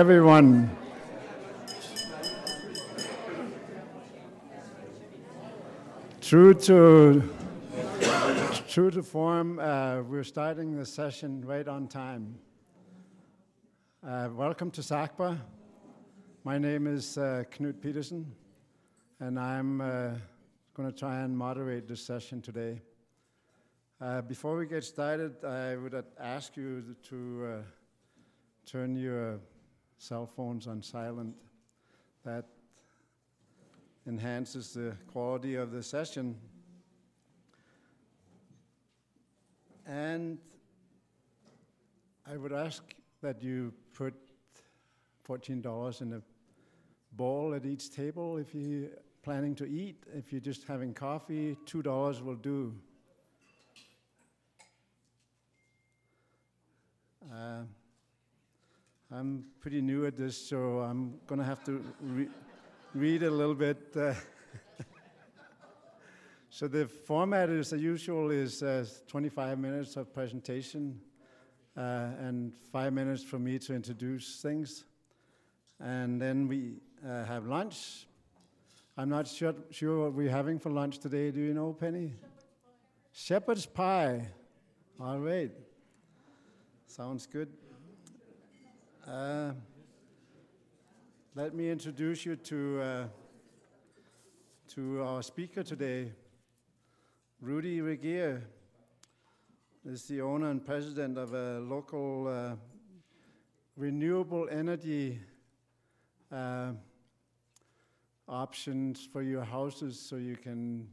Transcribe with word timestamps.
Everyone. 0.00 0.74
True 6.22 6.54
to 6.54 7.22
true 8.66 8.90
to 8.92 9.02
form, 9.02 9.58
uh, 9.58 10.00
we're 10.00 10.24
starting 10.24 10.74
the 10.74 10.86
session 10.86 11.44
right 11.44 11.68
on 11.68 11.86
time. 11.86 12.38
Uh, 14.02 14.30
welcome 14.32 14.70
to 14.70 14.80
SACPA. 14.80 15.36
My 16.44 16.56
name 16.56 16.86
is 16.86 17.18
uh, 17.18 17.44
Knut 17.50 17.82
Peterson, 17.82 18.24
and 19.18 19.38
I'm 19.38 19.82
uh, 19.82 20.12
going 20.72 20.90
to 20.90 20.98
try 20.98 21.20
and 21.20 21.36
moderate 21.36 21.86
this 21.86 22.00
session 22.00 22.40
today. 22.40 22.80
Uh, 24.00 24.22
before 24.22 24.56
we 24.56 24.64
get 24.64 24.82
started, 24.82 25.44
I 25.44 25.76
would 25.76 26.02
ask 26.18 26.56
you 26.56 26.96
to 27.10 27.44
uh, 27.44 27.62
turn 28.64 28.96
your 28.96 29.40
cell 30.00 30.26
phones 30.26 30.66
on 30.66 30.82
silent. 30.82 31.34
That 32.24 32.46
enhances 34.06 34.72
the 34.72 34.96
quality 35.12 35.56
of 35.56 35.72
the 35.72 35.82
session. 35.82 36.36
And 39.86 40.38
I 42.26 42.38
would 42.38 42.52
ask 42.52 42.82
that 43.20 43.42
you 43.42 43.74
put 43.92 44.14
$14 45.28 46.00
in 46.00 46.14
a 46.14 46.22
bowl 47.12 47.52
at 47.52 47.66
each 47.66 47.94
table 47.94 48.38
if 48.38 48.54
you're 48.54 48.88
planning 49.22 49.54
to 49.56 49.66
eat. 49.66 50.04
If 50.14 50.32
you're 50.32 50.40
just 50.40 50.66
having 50.66 50.94
coffee, 50.94 51.58
$2 51.66 52.24
will 52.24 52.36
do. 52.36 52.74
Uh, 57.30 57.64
I'm 59.12 59.44
pretty 59.58 59.80
new 59.80 60.06
at 60.06 60.16
this, 60.16 60.36
so 60.36 60.78
I'm 60.78 61.18
going 61.26 61.40
to 61.40 61.44
have 61.44 61.64
to 61.64 61.84
re- 62.00 62.28
read 62.94 63.24
a 63.24 63.30
little 63.30 63.56
bit. 63.56 63.92
Uh, 63.96 64.14
so 66.48 66.68
the 66.68 66.86
format 66.86 67.48
is, 67.50 67.72
as 67.72 67.80
usual, 67.80 68.30
is 68.30 68.62
uh, 68.62 68.86
25 69.08 69.58
minutes 69.58 69.96
of 69.96 70.14
presentation 70.14 71.00
uh, 71.76 72.10
and 72.20 72.52
five 72.72 72.92
minutes 72.92 73.24
for 73.24 73.40
me 73.40 73.58
to 73.58 73.74
introduce 73.74 74.40
things. 74.40 74.84
And 75.80 76.22
then 76.22 76.46
we 76.46 76.76
uh, 77.04 77.24
have 77.24 77.46
lunch. 77.46 78.06
I'm 78.96 79.08
not 79.08 79.26
sure, 79.26 79.54
sure 79.72 80.04
what 80.04 80.12
we're 80.12 80.30
having 80.30 80.60
for 80.60 80.70
lunch 80.70 80.98
today. 81.00 81.32
Do 81.32 81.40
you 81.40 81.52
know, 81.52 81.72
Penny? 81.72 82.12
Shepherd's 83.10 83.66
pie. 83.66 84.06
Shepherd's 84.06 84.26
pie. 85.00 85.04
All 85.04 85.18
right. 85.18 85.50
Sounds 86.86 87.26
good. 87.26 87.48
Uh, 89.10 89.50
let 91.34 91.52
me 91.52 91.68
introduce 91.68 92.24
you 92.24 92.36
to, 92.36 92.80
uh, 92.80 93.04
to 94.68 95.02
our 95.02 95.20
speaker 95.20 95.64
today. 95.64 96.12
Rudy 97.40 97.80
Regier 97.80 98.40
is 99.84 100.04
the 100.04 100.20
owner 100.20 100.50
and 100.50 100.64
president 100.64 101.18
of 101.18 101.34
a 101.34 101.58
local 101.58 102.28
uh, 102.28 102.54
renewable 103.76 104.48
energy 104.48 105.18
uh, 106.30 106.70
options 108.28 109.08
for 109.12 109.22
your 109.22 109.42
houses. 109.42 109.98
So 109.98 110.16
you 110.16 110.36
can 110.36 110.86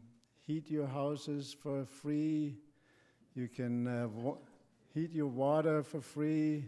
heat 0.48 0.72
your 0.72 0.88
houses 0.88 1.56
for 1.62 1.86
free, 1.86 2.56
you 3.36 3.48
can 3.48 3.86
uh, 3.88 4.08
heat 4.92 5.14
your 5.14 5.28
water 5.28 5.84
for 5.84 6.02
free, 6.02 6.66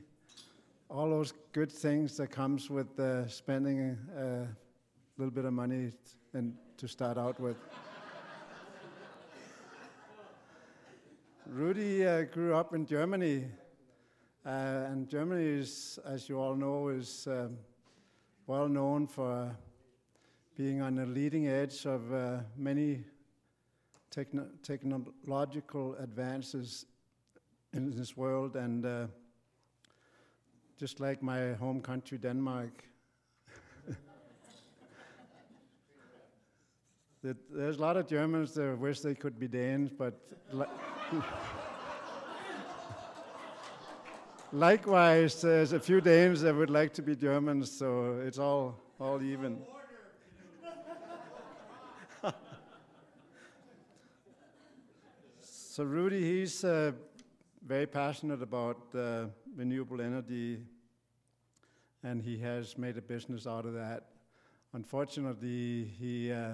all 0.90 1.08
those 1.08 1.34
good 1.54 1.72
things 1.72 2.18
that 2.18 2.32
comes 2.32 2.70
with 2.70 3.00
uh, 3.00 3.28
spending 3.28 3.96
a, 4.18 4.48
little 5.18 5.32
bit 5.32 5.46
of 5.46 5.54
money 5.54 5.92
and 6.34 6.56
to 6.78 6.88
start 6.88 7.18
out 7.18 7.40
with. 7.40 7.58
Rudy 11.46 12.08
uh, 12.08 12.24
grew 12.24 12.56
up 12.56 12.74
in 12.74 12.86
Germany, 12.86 13.46
uh, 14.46 14.50
and 14.50 15.08
Germany 15.08 15.44
is, 15.44 16.00
as 16.06 16.28
you 16.28 16.40
all 16.40 16.56
know, 16.56 16.88
is 16.88 17.28
um, 17.30 17.58
well 18.48 18.68
known 18.68 19.06
for 19.06 19.56
being 20.58 20.82
on 20.82 20.96
the 20.96 21.06
leading 21.06 21.50
edge 21.50 21.86
of 21.86 22.12
uh, 22.12 22.40
many 22.58 23.04
techno- 24.10 24.50
technological 24.64 25.94
advances 25.96 26.88
in 27.74 27.92
this 27.92 28.18
world, 28.18 28.56
and 28.56 28.86
uh, 28.86 29.06
just 30.80 31.02
like 31.02 31.22
my 31.22 31.52
home 31.56 31.82
country, 31.82 32.18
Denmark. 32.18 32.86
There's 37.22 37.76
a 37.76 37.82
lot 37.82 37.98
of 37.98 38.08
Germans 38.08 38.54
that 38.54 38.80
wish 38.80 39.02
they 39.02 39.14
could 39.14 39.38
be 39.38 39.50
Danes, 39.50 39.92
but 39.92 40.14
li- 40.54 40.66
likewise, 44.54 45.42
there's 45.42 45.74
a 45.74 45.82
few 45.82 46.00
Danes 46.00 46.40
that 46.44 46.56
would 46.56 46.70
like 46.70 46.94
to 46.94 47.02
be 47.02 47.14
Germans, 47.14 47.70
so 47.70 48.22
it's 48.26 48.40
all, 48.40 48.80
all 49.02 49.22
even. 49.22 49.62
so 55.42 55.84
Rudy, 55.84 56.22
he's 56.22 56.64
uh, 56.64 56.94
very 57.66 57.86
passionate 57.86 58.42
about 58.42 58.78
uh, 58.96 59.26
renewable 59.56 60.02
energy, 60.02 60.60
and 62.04 62.22
he 62.22 62.38
has 62.38 62.78
made 62.78 62.98
a 62.98 63.02
business 63.02 63.46
out 63.46 63.66
of 63.66 63.74
that. 63.74 64.08
Unfortunately, 64.74 65.86
he, 66.00 66.32
uh, 66.32 66.54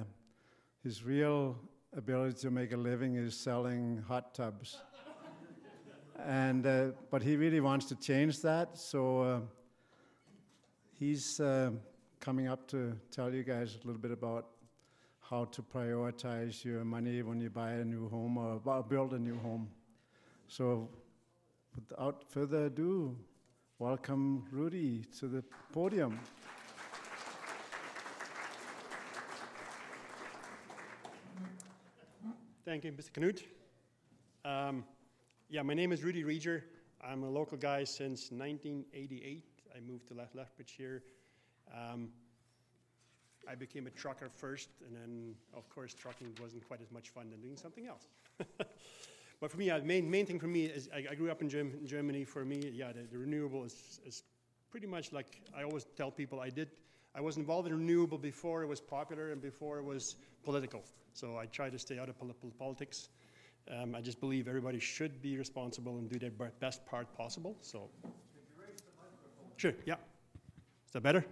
his 0.83 1.03
real 1.03 1.57
ability 1.95 2.39
to 2.39 2.51
make 2.51 2.71
a 2.71 2.77
living 2.77 3.15
is 3.15 3.37
selling 3.37 4.03
hot 4.07 4.33
tubs. 4.33 4.77
and, 6.25 6.65
uh, 6.65 6.87
but 7.11 7.21
he 7.21 7.35
really 7.35 7.59
wants 7.59 7.85
to 7.85 7.95
change 7.95 8.41
that, 8.41 8.77
so 8.77 9.21
uh, 9.21 9.39
he's 10.99 11.39
uh, 11.39 11.71
coming 12.19 12.47
up 12.47 12.67
to 12.67 12.97
tell 13.11 13.33
you 13.33 13.43
guys 13.43 13.77
a 13.83 13.87
little 13.87 14.01
bit 14.01 14.11
about 14.11 14.47
how 15.29 15.45
to 15.45 15.61
prioritize 15.61 16.63
your 16.63 16.83
money 16.83 17.21
when 17.21 17.39
you 17.41 17.49
buy 17.49 17.71
a 17.73 17.85
new 17.85 18.07
home 18.09 18.37
or 18.37 18.83
build 18.83 19.13
a 19.13 19.19
new 19.19 19.37
home. 19.39 19.67
So 20.47 20.89
without 21.75 22.23
further 22.29 22.65
ado, 22.65 23.17
welcome 23.79 24.45
Rudy 24.51 25.03
to 25.19 25.27
the 25.27 25.43
podium. 25.71 26.19
Thank 32.63 32.83
you, 32.83 32.91
Mr. 32.91 33.11
Knut. 33.11 33.43
Um, 34.43 34.83
yeah, 35.49 35.61
my 35.61 35.73
name 35.73 35.91
is 35.91 36.03
Rudy 36.03 36.23
Regier. 36.23 36.63
I'm 37.03 37.23
a 37.23 37.29
local 37.29 37.57
guy 37.57 37.83
since 37.83 38.31
1988. 38.31 39.43
I 39.75 39.79
moved 39.79 40.07
to 40.07 40.13
Lethbridge 40.13 40.73
here. 40.77 41.03
Um, 41.73 42.09
I 43.47 43.55
became 43.55 43.85
a 43.87 43.91
trucker 43.91 44.29
first, 44.29 44.69
and 44.87 44.95
then, 44.95 45.35
of 45.55 45.69
course, 45.69 45.93
trucking 45.93 46.37
wasn't 46.41 46.67
quite 46.67 46.81
as 46.81 46.91
much 46.91 47.09
fun 47.09 47.29
than 47.29 47.41
doing 47.41 47.57
something 47.57 47.87
else. 47.87 48.07
But 49.39 49.51
for 49.51 49.57
me, 49.57 49.69
the 49.69 49.81
main, 49.81 50.09
main 50.09 50.25
thing 50.25 50.39
for 50.39 50.47
me 50.47 50.65
is 50.65 50.89
I, 50.93 51.05
I 51.11 51.15
grew 51.15 51.29
up 51.29 51.41
in, 51.41 51.49
Germ 51.49 51.71
in, 51.79 51.87
Germany. 51.87 52.23
For 52.23 52.45
me, 52.45 52.71
yeah, 52.73 52.91
the, 52.91 53.01
the 53.11 53.17
renewable 53.17 53.63
is, 53.63 53.99
is 54.05 54.23
pretty 54.71 54.87
much 54.87 55.11
like 55.11 55.41
I 55.55 55.63
always 55.63 55.85
tell 55.97 56.11
people 56.11 56.39
I 56.39 56.49
did. 56.49 56.69
I 57.13 57.21
was 57.21 57.37
involved 57.37 57.67
in 57.67 57.73
renewable 57.73 58.17
before 58.17 58.63
it 58.63 58.67
was 58.67 58.81
popular 58.81 59.31
and 59.31 59.41
before 59.41 59.79
it 59.79 59.83
was 59.83 60.15
political. 60.43 60.83
So 61.13 61.37
I 61.37 61.45
try 61.45 61.69
to 61.69 61.79
stay 61.79 61.97
out 61.99 62.09
of 62.09 62.17
pol 62.19 62.33
politics. 62.59 63.09
Um, 63.71 63.95
I 63.95 64.01
just 64.01 64.19
believe 64.19 64.47
everybody 64.47 64.79
should 64.79 65.21
be 65.21 65.37
responsible 65.37 65.97
and 65.97 66.09
do 66.09 66.19
their 66.19 66.31
best 66.59 66.85
part 66.85 67.11
possible. 67.17 67.55
So, 67.61 67.89
sure, 69.57 69.73
yeah. 69.85 69.95
Is 70.85 70.91
that 70.93 71.01
better? 71.01 71.25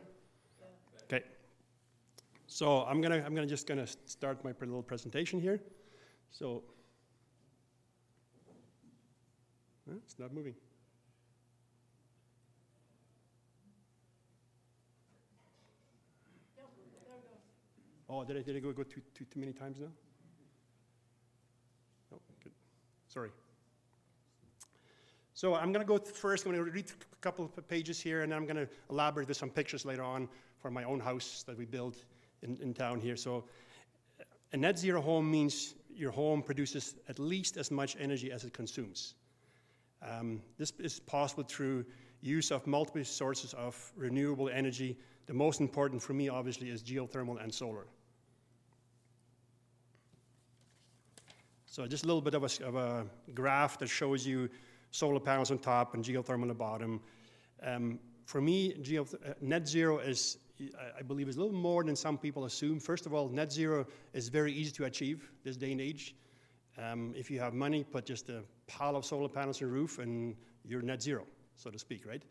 Yeah. 0.60 1.18
Okay. 1.18 1.26
So 2.48 2.84
I'm 2.84 3.02
gonna 3.02 3.22
I'm 3.26 3.36
gonna 3.36 3.46
just 3.46 3.68
gonna 3.68 3.86
start 4.06 4.44
my 4.44 4.54
little 4.60 4.84
presentation 4.84 5.40
here. 5.40 5.62
So. 6.32 6.64
It's 9.92 10.18
not 10.18 10.34
moving. 10.34 10.56
Oh, 18.10 18.24
did 18.24 18.38
I, 18.38 18.42
did 18.42 18.56
I 18.56 18.60
go, 18.60 18.72
go 18.72 18.84
too, 18.84 19.02
too, 19.16 19.26
too 19.26 19.40
many 19.40 19.54
times 19.54 19.80
now? 19.80 19.88
Oh, 22.14 22.20
good. 22.44 22.52
Sorry. 23.08 23.32
So 25.34 25.56
I'm 25.56 25.74
going 25.74 25.86
to 25.86 25.88
go 25.88 25.98
first. 25.98 26.46
I'm 26.46 26.54
going 26.54 26.64
to 26.64 26.72
read 26.72 26.92
a 27.12 27.16
couple 27.22 27.44
of 27.46 27.68
pages 27.68 28.00
here, 28.00 28.22
and 28.22 28.32
then 28.32 28.38
I'm 28.38 28.46
going 28.46 28.56
to 28.56 28.68
elaborate 28.90 29.28
with 29.28 29.38
some 29.38 29.50
pictures 29.50 29.84
later 29.84 30.04
on 30.04 30.30
for 30.60 30.70
my 30.70 30.84
own 30.84 31.00
house 31.00 31.44
that 31.48 31.58
we 31.58 31.66
built 31.66 32.06
in, 32.44 32.58
in 32.62 32.74
town 32.74 33.00
here. 33.00 33.16
So 33.16 33.46
a 34.52 34.58
net 34.58 34.78
zero 34.78 35.02
home 35.02 35.30
means 35.30 35.74
your 35.94 36.12
home 36.12 36.44
produces 36.44 36.96
at 37.10 37.18
least 37.18 37.58
as 37.58 37.72
much 37.72 37.98
energy 38.00 38.32
as 38.32 38.44
it 38.44 38.54
consumes. 38.54 39.16
Um, 40.04 40.42
this 40.58 40.74
is 40.80 41.00
possible 41.00 41.44
through 41.44 41.86
use 42.22 42.52
of 42.52 42.66
multiple 42.68 43.04
sources 43.04 43.54
of 43.54 43.92
renewable 43.96 44.50
energy. 44.50 44.98
The 45.26 45.34
most 45.34 45.62
important 45.62 46.02
for 46.02 46.14
me, 46.14 46.30
obviously, 46.30 46.70
is 46.70 46.84
geothermal 46.84 47.42
and 47.42 47.54
solar. 47.54 47.86
So 51.66 51.88
just 51.88 52.04
a 52.04 52.08
little 52.08 52.22
bit 52.22 52.36
of 52.36 52.44
a, 52.44 52.66
of 52.66 52.76
a 52.76 53.06
graph 53.34 53.80
that 53.80 53.88
shows 53.88 54.28
you 54.28 54.50
solar 54.92 55.20
panels 55.20 55.50
on 55.50 55.58
top 55.58 55.96
and 55.96 56.04
geothermal 56.04 56.44
on 56.44 56.48
the 56.50 56.54
bottom. 56.54 57.02
Um, 57.64 58.00
for 58.26 58.42
me, 58.42 58.76
uh, 58.98 59.04
net 59.42 59.68
zero 59.68 59.98
is, 59.98 60.38
I 60.98 61.02
believe, 61.02 61.28
is 61.28 61.38
a 61.38 61.42
little 61.42 61.58
more 61.58 61.84
than 61.84 61.96
some 61.96 62.18
people 62.18 62.46
assume. 62.46 62.80
First 62.80 63.06
of 63.06 63.14
all, 63.14 63.28
net 63.28 63.52
zero 63.52 63.88
is 64.14 64.30
very 64.30 64.54
easy 64.54 64.72
to 64.74 64.86
achieve 64.86 65.30
this 65.44 65.58
day 65.58 65.72
and 65.72 65.82
age. 65.82 66.16
Um, 66.78 67.14
if 67.16 67.30
you 67.30 67.40
have 67.40 67.54
money, 67.54 67.84
put 67.84 68.06
just 68.06 68.30
a 68.30 68.44
pile 68.68 68.96
of 68.96 69.06
solar 69.06 69.30
panels 69.30 69.62
on 69.62 69.68
the 69.68 69.74
roof 69.74 70.00
and 70.00 70.36
you're 70.66 70.82
net 70.82 71.02
zero, 71.02 71.26
so 71.56 71.70
to 71.70 71.78
speak, 71.78 72.06
right? 72.06 72.24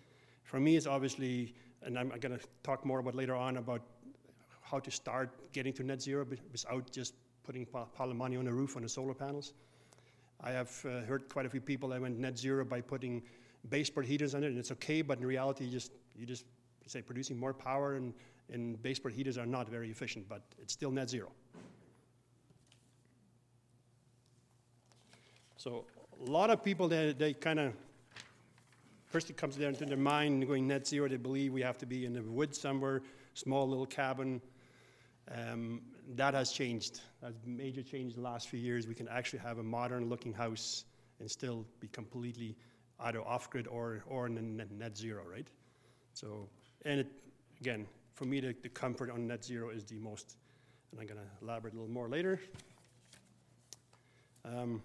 For 0.42 0.58
me, 0.58 0.76
it's 0.76 0.86
obviously, 0.86 1.54
and 1.82 1.98
I'm 1.98 2.08
going 2.08 2.36
to 2.36 2.44
talk 2.62 2.84
more 2.84 2.98
about 2.98 3.14
later 3.14 3.36
on 3.36 3.58
about 3.58 3.82
how 4.60 4.80
to 4.80 4.90
start 4.90 5.52
getting 5.52 5.72
to 5.74 5.84
net 5.84 6.02
zero 6.02 6.26
without 6.50 6.90
just 6.90 7.14
putting 7.44 7.62
a 7.62 7.66
pile 7.66 8.10
of 8.10 8.16
money 8.16 8.36
on 8.36 8.44
the 8.44 8.52
roof 8.52 8.76
on 8.76 8.82
the 8.82 8.88
solar 8.88 9.14
panels. 9.14 9.54
I 10.40 10.50
have 10.50 10.84
uh, 10.84 11.02
heard 11.02 11.28
quite 11.28 11.46
a 11.46 11.50
few 11.50 11.60
people 11.60 11.88
that 11.90 12.00
went 12.00 12.18
net 12.18 12.36
zero 12.36 12.64
by 12.64 12.80
putting 12.80 13.22
baseboard 13.68 14.06
heaters 14.06 14.34
on 14.34 14.42
it, 14.42 14.48
and 14.48 14.58
it's 14.58 14.72
okay, 14.72 15.02
but 15.02 15.18
in 15.18 15.26
reality, 15.26 15.66
you 15.66 15.70
just, 15.70 15.92
you 16.16 16.26
just 16.26 16.46
say 16.86 17.00
producing 17.00 17.38
more 17.38 17.54
power 17.54 17.94
and, 17.94 18.12
and 18.52 18.82
baseboard 18.82 19.14
heaters 19.14 19.38
are 19.38 19.46
not 19.46 19.68
very 19.68 19.90
efficient, 19.90 20.28
but 20.28 20.42
it's 20.60 20.72
still 20.72 20.90
net 20.90 21.08
zero. 21.08 21.30
So 25.62 25.84
a 26.26 26.28
lot 26.28 26.50
of 26.50 26.64
people, 26.64 26.88
they, 26.88 27.12
they 27.12 27.34
kind 27.34 27.60
of, 27.60 27.72
first 29.06 29.30
it 29.30 29.36
comes 29.36 29.56
into 29.56 29.84
their 29.84 29.96
mind 29.96 30.44
going 30.48 30.66
net 30.66 30.88
zero, 30.88 31.06
they 31.06 31.16
believe 31.16 31.52
we 31.52 31.62
have 31.62 31.78
to 31.78 31.86
be 31.86 32.04
in 32.04 32.12
the 32.12 32.20
woods 32.20 32.60
somewhere, 32.60 33.00
small 33.34 33.68
little 33.68 33.86
cabin. 33.86 34.42
Um, 35.30 35.82
that 36.16 36.34
has 36.34 36.50
changed. 36.50 37.00
That's 37.22 37.36
major 37.46 37.84
change 37.84 38.14
in 38.14 38.22
the 38.22 38.28
last 38.28 38.48
few 38.48 38.58
years. 38.58 38.88
We 38.88 38.96
can 38.96 39.06
actually 39.06 39.38
have 39.38 39.58
a 39.58 39.62
modern 39.62 40.08
looking 40.08 40.32
house 40.32 40.84
and 41.20 41.30
still 41.30 41.64
be 41.78 41.86
completely 41.86 42.56
either 42.98 43.20
off 43.20 43.48
grid 43.48 43.68
or, 43.68 44.02
or 44.08 44.28
net, 44.28 44.72
net 44.72 44.98
zero, 44.98 45.22
right? 45.30 45.46
So, 46.12 46.48
and 46.84 46.98
it, 46.98 47.06
again, 47.60 47.86
for 48.14 48.24
me, 48.24 48.40
the, 48.40 48.52
the 48.64 48.68
comfort 48.68 49.12
on 49.12 49.28
net 49.28 49.44
zero 49.44 49.70
is 49.70 49.84
the 49.84 50.00
most, 50.00 50.38
and 50.90 51.00
I'm 51.00 51.06
going 51.06 51.20
to 51.20 51.44
elaborate 51.44 51.74
a 51.74 51.76
little 51.76 51.92
more 51.92 52.08
later. 52.08 52.40
Um, 54.44 54.82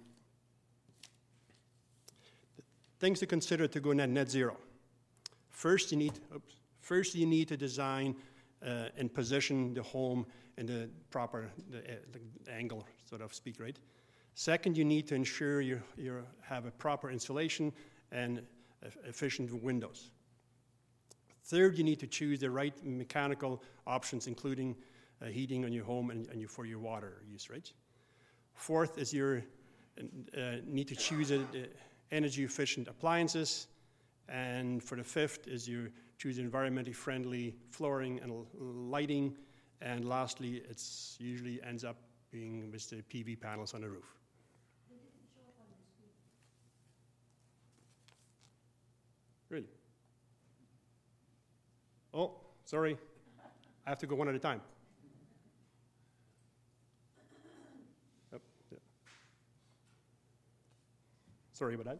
things 2.99 3.19
to 3.19 3.25
consider 3.25 3.67
to 3.67 3.79
go 3.79 3.93
net, 3.93 4.09
net 4.09 4.29
zero. 4.29 4.57
First, 5.49 5.91
you 5.91 5.97
need, 5.97 6.13
oops, 6.35 6.55
first 6.81 7.15
you 7.15 7.25
need 7.25 7.47
to 7.47 7.57
design 7.57 8.15
uh, 8.65 8.89
and 8.97 9.13
position 9.13 9.73
the 9.73 9.83
home 9.83 10.25
in 10.57 10.65
the 10.65 10.89
proper 11.09 11.49
the, 11.69 11.79
uh, 11.79 11.95
the 12.11 12.51
angle, 12.51 12.85
sort 13.07 13.21
of 13.21 13.33
speak, 13.33 13.59
right? 13.59 13.77
Second, 14.33 14.77
you 14.77 14.85
need 14.85 15.07
to 15.07 15.15
ensure 15.15 15.61
you, 15.61 15.81
you 15.97 16.23
have 16.41 16.65
a 16.65 16.71
proper 16.71 17.09
insulation 17.09 17.73
and 18.11 18.41
efficient 19.05 19.51
windows. 19.63 20.11
Third, 21.45 21.77
you 21.77 21.83
need 21.83 21.99
to 21.99 22.07
choose 22.07 22.39
the 22.39 22.49
right 22.49 22.73
mechanical 22.83 23.63
options, 23.85 24.27
including 24.27 24.75
uh, 25.21 25.25
heating 25.25 25.65
on 25.65 25.71
your 25.71 25.85
home 25.85 26.11
and, 26.11 26.27
and 26.27 26.49
for 26.49 26.65
your 26.65 26.79
water 26.79 27.21
use, 27.27 27.49
right? 27.49 27.71
Fourth 28.53 28.97
is 28.97 29.13
you 29.13 29.41
uh, 30.37 30.57
need 30.65 30.87
to 30.87 30.95
choose 30.95 31.31
a, 31.31 31.39
a 31.39 31.67
energy 32.11 32.43
efficient 32.43 32.87
appliances. 32.87 33.67
And 34.29 34.83
for 34.83 34.95
the 34.95 35.03
fifth 35.03 35.47
is 35.47 35.67
you 35.67 35.89
choose 36.17 36.39
environmentally 36.39 36.95
friendly 36.95 37.55
flooring 37.69 38.19
and 38.21 38.45
lighting. 38.91 39.35
And 39.81 40.05
lastly, 40.05 40.63
it 40.69 40.83
usually 41.19 41.61
ends 41.63 41.83
up 41.83 41.97
being 42.31 42.71
with 42.71 42.89
the 42.89 42.97
PV 43.03 43.39
panels 43.39 43.73
on 43.73 43.81
the 43.81 43.89
roof. 43.89 44.17
Really? 49.49 49.69
Oh, 52.13 52.35
sorry. 52.65 52.97
I 53.85 53.89
have 53.89 53.99
to 53.99 54.07
go 54.07 54.15
one 54.15 54.27
at 54.27 54.35
a 54.35 54.39
time. 54.39 54.61
Sorry 61.57 61.73
about 61.73 61.85
that. 61.85 61.99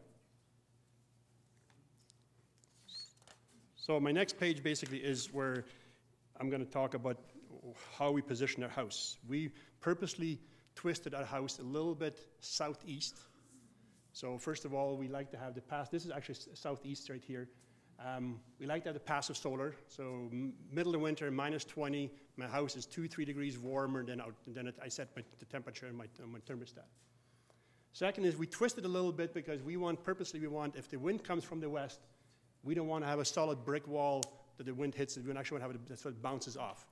So 3.76 4.00
my 4.00 4.12
next 4.12 4.40
page 4.40 4.62
basically 4.62 5.00
is 5.00 5.34
where 5.34 5.66
I'm 6.40 6.52
going 6.52 6.64
to 6.64 6.72
talk 6.72 6.94
about 6.94 7.18
how 7.98 8.12
we 8.12 8.22
position 8.22 8.62
our 8.62 8.70
house. 8.70 9.18
We 9.28 9.50
purposely 9.80 10.40
twisted 10.76 11.16
our 11.16 11.26
house 11.26 11.58
a 11.58 11.64
little 11.64 11.96
bit 11.96 12.20
southeast. 12.40 13.16
So 14.14 14.38
first 14.38 14.64
of 14.64 14.76
all, 14.76 14.96
we 14.96 15.08
like 15.08 15.32
to 15.32 15.38
have 15.38 15.56
the 15.56 15.62
pass. 15.62 15.90
This 15.90 16.06
is 16.06 16.12
actually 16.12 16.36
southeast 16.54 17.10
right 17.10 17.24
here. 17.26 17.50
Um, 18.06 18.40
we 18.60 18.68
like 18.68 18.84
to 18.84 18.90
have 18.90 18.94
the 18.94 19.00
passive 19.00 19.38
solar. 19.38 19.74
So 19.88 20.30
middle 20.72 20.94
of 20.94 21.02
winter, 21.02 21.32
minus 21.32 21.66
20. 21.66 22.12
My 22.36 22.46
house 22.46 22.76
is 22.76 22.86
two, 22.86 23.08
three 23.08 23.26
degrees 23.26 23.58
warmer 23.58 24.06
than, 24.06 24.22
out, 24.22 24.36
than 24.46 24.68
it, 24.68 24.76
I 24.84 24.88
set 24.88 25.08
my, 25.16 25.24
the 25.40 25.46
temperature 25.46 25.88
in 25.88 25.96
my, 25.96 26.06
my 26.32 26.40
thermostat. 26.48 26.86
Second 27.94 28.26
is 28.26 28.38
we 28.38 28.46
twist 28.46 28.78
it 28.78 28.86
a 28.86 28.88
little 28.88 29.12
bit 29.12 29.34
because 29.34 29.62
we 29.64 29.78
want, 29.78 30.04
purposely 30.04 30.40
we 30.40 30.48
want, 30.48 30.76
if 30.76 30.90
the 30.90 30.98
wind 30.98 31.24
comes 31.24 31.44
from 31.44 31.60
the 31.60 31.70
west, 31.70 32.00
we 32.64 32.76
don't 32.76 32.88
want 32.88 33.04
to 33.04 33.08
have 33.08 33.20
a 33.20 33.26
solid 33.26 33.64
brick 33.66 33.88
wall 33.88 34.24
that 34.58 34.66
the 34.66 34.74
wind 34.74 34.94
hits 34.94 35.18
it. 35.18 35.26
We 35.26 35.32
actually 35.32 35.60
want 35.60 35.72
to 35.72 35.74
have 35.74 35.76
it 35.76 35.90
that 35.90 36.00
sort 36.00 36.16
of 36.16 36.22
bounces 36.22 36.58
off. 36.58 36.86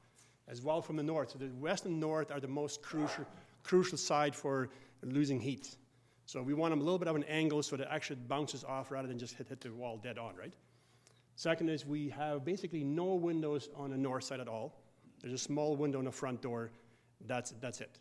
As 0.48 0.62
well 0.62 0.82
from 0.82 0.96
the 0.96 1.04
north. 1.04 1.32
So 1.32 1.40
the 1.40 1.50
west 1.60 1.86
and 1.86 2.00
north 2.00 2.32
are 2.32 2.40
the 2.40 2.48
most 2.48 2.82
crucial, 2.82 3.26
crucial 3.64 3.98
side 3.98 4.36
for 4.36 4.70
losing 5.04 5.40
heat. 5.40 5.76
So 6.28 6.42
we 6.42 6.54
want 6.54 6.72
them 6.72 6.82
a 6.82 6.84
little 6.84 7.00
bit 7.00 7.08
of 7.08 7.16
an 7.16 7.24
angle 7.26 7.62
so 7.64 7.76
that 7.76 7.84
it 7.84 7.90
actually 7.92 8.18
bounces 8.28 8.64
off 8.64 8.92
rather 8.92 9.08
than 9.08 9.18
just 9.18 9.36
hit, 9.36 9.48
hit 9.48 9.62
the 9.62 9.72
wall 9.72 9.98
dead 9.98 10.18
on, 10.18 10.36
right? 10.36 10.54
Second 11.36 11.70
is 11.70 11.86
we 11.86 12.10
have 12.10 12.46
basically 12.46 12.84
no 12.84 13.16
windows 13.16 13.70
on 13.76 13.92
the 13.92 13.98
north 13.98 14.24
side 14.24 14.40
at 14.40 14.48
all. 14.48 14.74
There's 15.22 15.34
a 15.34 15.38
small 15.38 15.76
window 15.76 16.00
on 16.00 16.06
the 16.06 16.12
front 16.12 16.42
door. 16.42 16.72
That's, 17.28 17.52
that's 17.60 17.82
it. 17.82 18.00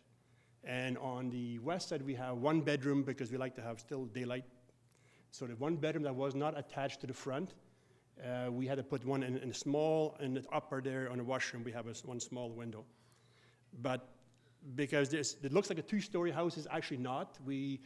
And 0.65 0.97
on 0.97 1.29
the 1.29 1.59
west 1.59 1.89
side, 1.89 2.01
we 2.01 2.15
have 2.15 2.37
one 2.37 2.61
bedroom 2.61 3.03
because 3.03 3.31
we 3.31 3.37
like 3.37 3.55
to 3.55 3.61
have 3.61 3.79
still 3.79 4.05
daylight. 4.05 4.45
So 5.31 5.45
the 5.45 5.55
one 5.55 5.75
bedroom 5.75 6.03
that 6.03 6.15
was 6.15 6.33
not 6.33 6.57
attached 6.57 7.01
to 7.01 7.07
the 7.07 7.13
front 7.13 7.53
uh, 8.23 8.49
we 8.49 8.65
had 8.65 8.77
to 8.77 8.83
put 8.83 9.05
one 9.05 9.23
in, 9.23 9.37
in 9.37 9.53
small, 9.53 10.15
in 10.19 10.33
the 10.33 10.43
upper 10.51 10.81
there 10.81 11.09
on 11.11 11.17
the 11.17 11.23
washroom, 11.23 11.63
we 11.63 11.71
have 11.71 11.87
a, 11.87 11.93
one 12.05 12.19
small 12.19 12.49
window. 12.49 12.85
But 13.81 14.07
because 14.75 15.09
this, 15.09 15.35
it 15.43 15.51
looks 15.51 15.69
like 15.69 15.79
a 15.79 15.83
two-story 15.83 16.31
house, 16.31 16.57
is 16.57 16.67
actually 16.71 16.97
not. 16.97 17.37
We 17.45 17.81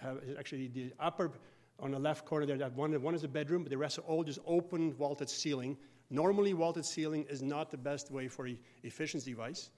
have 0.00 0.18
actually 0.38 0.68
the 0.68 0.92
upper 1.00 1.30
on 1.78 1.90
the 1.90 1.98
left 1.98 2.26
corner 2.26 2.44
there, 2.44 2.58
that 2.58 2.74
one, 2.74 2.92
one 3.02 3.14
is 3.14 3.24
a 3.24 3.28
bedroom, 3.28 3.62
but 3.62 3.70
the 3.70 3.78
rest 3.78 3.98
are 3.98 4.02
all 4.02 4.22
just 4.22 4.38
open 4.46 4.92
vaulted 4.92 5.28
ceiling. 5.28 5.76
Normally, 6.10 6.52
vaulted 6.52 6.84
ceiling 6.84 7.24
is 7.30 7.42
not 7.42 7.70
the 7.70 7.78
best 7.78 8.10
way 8.10 8.28
for 8.28 8.46
e- 8.46 8.60
efficiency 8.82 9.30
device, 9.30 9.70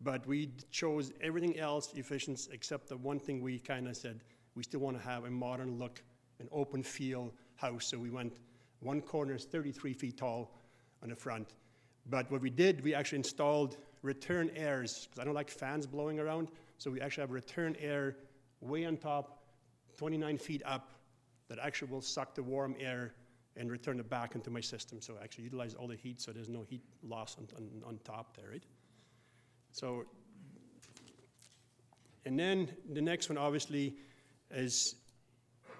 but 0.00 0.26
we 0.26 0.50
chose 0.70 1.12
everything 1.20 1.58
else 1.58 1.92
efficient 1.94 2.48
except 2.52 2.88
the 2.88 2.96
one 2.96 3.18
thing 3.18 3.42
we 3.42 3.58
kind 3.58 3.88
of 3.88 3.96
said 3.96 4.20
we 4.54 4.62
still 4.62 4.80
want 4.80 4.96
to 5.00 5.02
have 5.02 5.24
a 5.24 5.30
modern 5.30 5.78
look, 5.78 6.02
an 6.40 6.48
open 6.50 6.82
feel 6.82 7.32
house. 7.56 7.86
So 7.86 7.98
we 7.98 8.10
went 8.10 8.32
one 8.80 9.00
corner 9.00 9.34
is 9.34 9.44
33 9.44 9.92
feet 9.92 10.18
tall 10.18 10.52
on 11.02 11.10
the 11.10 11.16
front. 11.16 11.54
But 12.10 12.30
what 12.30 12.40
we 12.40 12.50
did, 12.50 12.82
we 12.82 12.94
actually 12.94 13.18
installed 13.18 13.76
return 14.02 14.50
airs, 14.54 15.06
because 15.06 15.20
I 15.20 15.24
don't 15.24 15.34
like 15.34 15.50
fans 15.50 15.86
blowing 15.86 16.18
around. 16.18 16.50
So 16.78 16.90
we 16.90 17.00
actually 17.00 17.22
have 17.22 17.30
return 17.30 17.76
air 17.80 18.16
way 18.60 18.84
on 18.84 18.96
top, 18.96 19.42
29 19.96 20.38
feet 20.38 20.62
up, 20.64 20.92
that 21.48 21.58
actually 21.58 21.90
will 21.90 22.00
suck 22.00 22.34
the 22.34 22.42
warm 22.42 22.74
air 22.78 23.14
and 23.56 23.70
return 23.70 23.98
it 23.98 24.08
back 24.08 24.34
into 24.34 24.50
my 24.50 24.60
system. 24.60 25.00
So 25.00 25.14
I 25.20 25.24
actually 25.24 25.44
utilize 25.44 25.74
all 25.74 25.88
the 25.88 25.96
heat, 25.96 26.20
so 26.20 26.30
there's 26.32 26.48
no 26.48 26.62
heat 26.62 26.82
loss 27.02 27.36
on, 27.38 27.48
on, 27.56 27.82
on 27.84 27.98
top 28.04 28.36
there, 28.36 28.50
right? 28.50 28.62
So, 29.72 30.04
and 32.24 32.38
then 32.38 32.70
the 32.92 33.00
next 33.00 33.28
one 33.28 33.38
obviously 33.38 33.94
is 34.50 34.96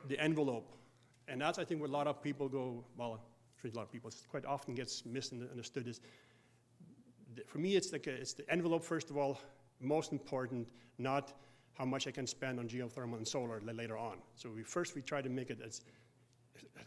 the 0.08 0.18
envelope. 0.18 0.72
And 1.26 1.40
that's, 1.40 1.58
I 1.58 1.64
think, 1.64 1.80
where 1.80 1.90
a 1.90 1.92
lot 1.92 2.06
of 2.06 2.22
people 2.22 2.48
go, 2.48 2.84
well, 2.96 3.20
a 3.64 3.76
lot 3.76 3.82
of 3.82 3.92
people, 3.92 4.08
it's 4.08 4.24
quite 4.30 4.46
often 4.46 4.74
gets 4.74 5.04
misunderstood 5.04 5.86
is, 5.86 6.00
for 7.46 7.58
me, 7.58 7.76
it's 7.76 7.92
like 7.92 8.06
a, 8.06 8.10
it's 8.10 8.32
the 8.32 8.48
envelope, 8.50 8.82
first 8.82 9.10
of 9.10 9.16
all, 9.16 9.38
most 9.80 10.12
important, 10.12 10.70
not 10.98 11.32
how 11.74 11.84
much 11.84 12.06
I 12.06 12.10
can 12.10 12.26
spend 12.26 12.58
on 12.58 12.68
geothermal 12.68 13.16
and 13.16 13.28
solar 13.28 13.60
later 13.60 13.96
on. 13.96 14.18
So 14.34 14.50
we, 14.50 14.62
first 14.62 14.94
we 14.94 15.02
try 15.02 15.22
to 15.22 15.28
make 15.28 15.50
it 15.50 15.58
as 15.64 15.82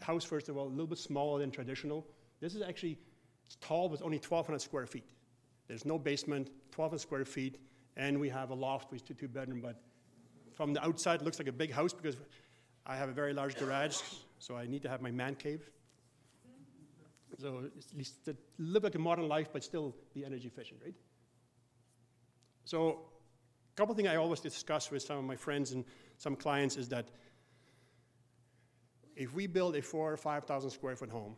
house, 0.00 0.24
first 0.24 0.48
of 0.48 0.56
all, 0.56 0.66
a 0.66 0.68
little 0.68 0.86
bit 0.86 0.98
smaller 0.98 1.40
than 1.40 1.50
traditional. 1.50 2.06
This 2.40 2.54
is 2.54 2.62
actually 2.62 2.98
it's 3.46 3.56
tall, 3.56 3.88
but 3.88 4.02
only 4.02 4.18
1,200 4.18 4.60
square 4.60 4.86
feet. 4.86 5.04
There's 5.72 5.86
no 5.86 5.98
basement, 5.98 6.48
1,200 6.76 7.00
square 7.00 7.24
feet, 7.24 7.56
and 7.96 8.20
we 8.20 8.28
have 8.28 8.50
a 8.50 8.54
loft 8.54 8.92
with 8.92 9.06
two, 9.06 9.14
two 9.14 9.26
bedroom. 9.26 9.62
But 9.62 9.80
from 10.52 10.74
the 10.74 10.84
outside, 10.84 11.22
it 11.22 11.24
looks 11.24 11.38
like 11.38 11.48
a 11.48 11.52
big 11.52 11.72
house 11.72 11.94
because 11.94 12.18
I 12.84 12.94
have 12.94 13.08
a 13.08 13.12
very 13.12 13.32
large 13.32 13.56
garage, 13.56 13.96
so 14.38 14.54
I 14.54 14.66
need 14.66 14.82
to 14.82 14.90
have 14.90 15.00
my 15.00 15.10
man 15.10 15.34
cave. 15.34 15.70
So 17.38 17.70
it's 17.74 17.90
at 17.90 17.96
least 17.96 18.28
live 18.58 18.84
like 18.84 18.96
a 18.96 18.98
modern 18.98 19.28
life, 19.28 19.48
but 19.50 19.64
still 19.64 19.96
be 20.12 20.26
energy 20.26 20.46
efficient, 20.46 20.78
right? 20.84 20.94
So 22.66 23.06
a 23.72 23.74
couple 23.74 23.94
things 23.94 24.08
I 24.10 24.16
always 24.16 24.40
discuss 24.40 24.90
with 24.90 25.02
some 25.02 25.16
of 25.16 25.24
my 25.24 25.36
friends 25.36 25.72
and 25.72 25.86
some 26.18 26.36
clients 26.36 26.76
is 26.76 26.86
that 26.90 27.08
if 29.16 29.32
we 29.32 29.46
build 29.46 29.74
a 29.74 29.80
four 29.80 30.12
or 30.12 30.18
5,000 30.18 30.68
square 30.68 30.96
foot 30.96 31.08
home, 31.08 31.34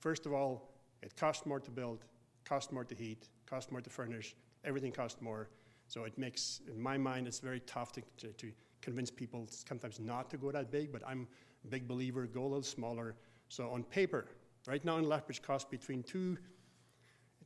first 0.00 0.26
of 0.26 0.32
all, 0.32 0.72
it 1.00 1.14
costs 1.14 1.46
more 1.46 1.60
to 1.60 1.70
build, 1.70 2.04
costs 2.44 2.72
more 2.72 2.84
to 2.84 2.94
heat, 2.94 3.28
costs 3.46 3.70
more 3.70 3.80
to 3.80 3.90
furnish, 3.90 4.34
everything 4.64 4.92
costs 4.92 5.20
more. 5.20 5.48
So 5.88 6.04
it 6.04 6.16
makes, 6.16 6.60
in 6.70 6.80
my 6.80 6.96
mind, 6.96 7.26
it's 7.26 7.40
very 7.40 7.60
tough 7.60 7.92
to, 7.92 8.02
to, 8.18 8.28
to 8.28 8.52
convince 8.80 9.10
people 9.10 9.46
sometimes 9.48 9.98
not 9.98 10.30
to 10.30 10.36
go 10.36 10.50
that 10.52 10.70
big, 10.70 10.92
but 10.92 11.02
I'm 11.06 11.26
a 11.64 11.68
big 11.68 11.88
believer, 11.88 12.26
go 12.26 12.42
a 12.42 12.44
little 12.44 12.62
smaller. 12.62 13.16
So 13.48 13.70
on 13.70 13.82
paper, 13.84 14.26
right 14.66 14.84
now 14.84 14.98
in 14.98 15.04
Lethbridge 15.08 15.42
costs 15.42 15.68
between 15.70 16.02
two, 16.02 16.38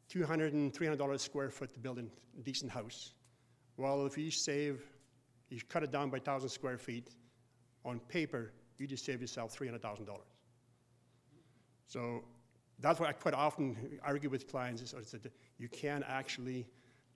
200 0.08 0.52
and 0.52 0.74
300 0.74 0.96
dollars 0.96 1.22
a 1.22 1.24
square 1.24 1.50
foot 1.50 1.72
to 1.72 1.80
build 1.80 1.98
a 1.98 2.04
decent 2.42 2.70
house. 2.70 3.14
Well, 3.76 4.06
if 4.06 4.16
you 4.18 4.30
save, 4.30 4.82
you 5.48 5.60
cut 5.68 5.82
it 5.82 5.90
down 5.90 6.10
by 6.10 6.18
1,000 6.18 6.48
square 6.48 6.78
feet, 6.78 7.10
on 7.84 8.00
paper, 8.00 8.52
you 8.78 8.86
just 8.86 9.04
save 9.04 9.20
yourself 9.20 9.56
$300,000. 9.58 10.08
So 11.86 12.24
that's 12.84 13.00
why 13.00 13.08
I 13.08 13.12
quite 13.12 13.34
often 13.34 13.98
argue 14.04 14.28
with 14.28 14.46
clients 14.46 14.82
is 14.82 15.10
that 15.12 15.32
you 15.58 15.68
can 15.68 16.04
actually 16.06 16.66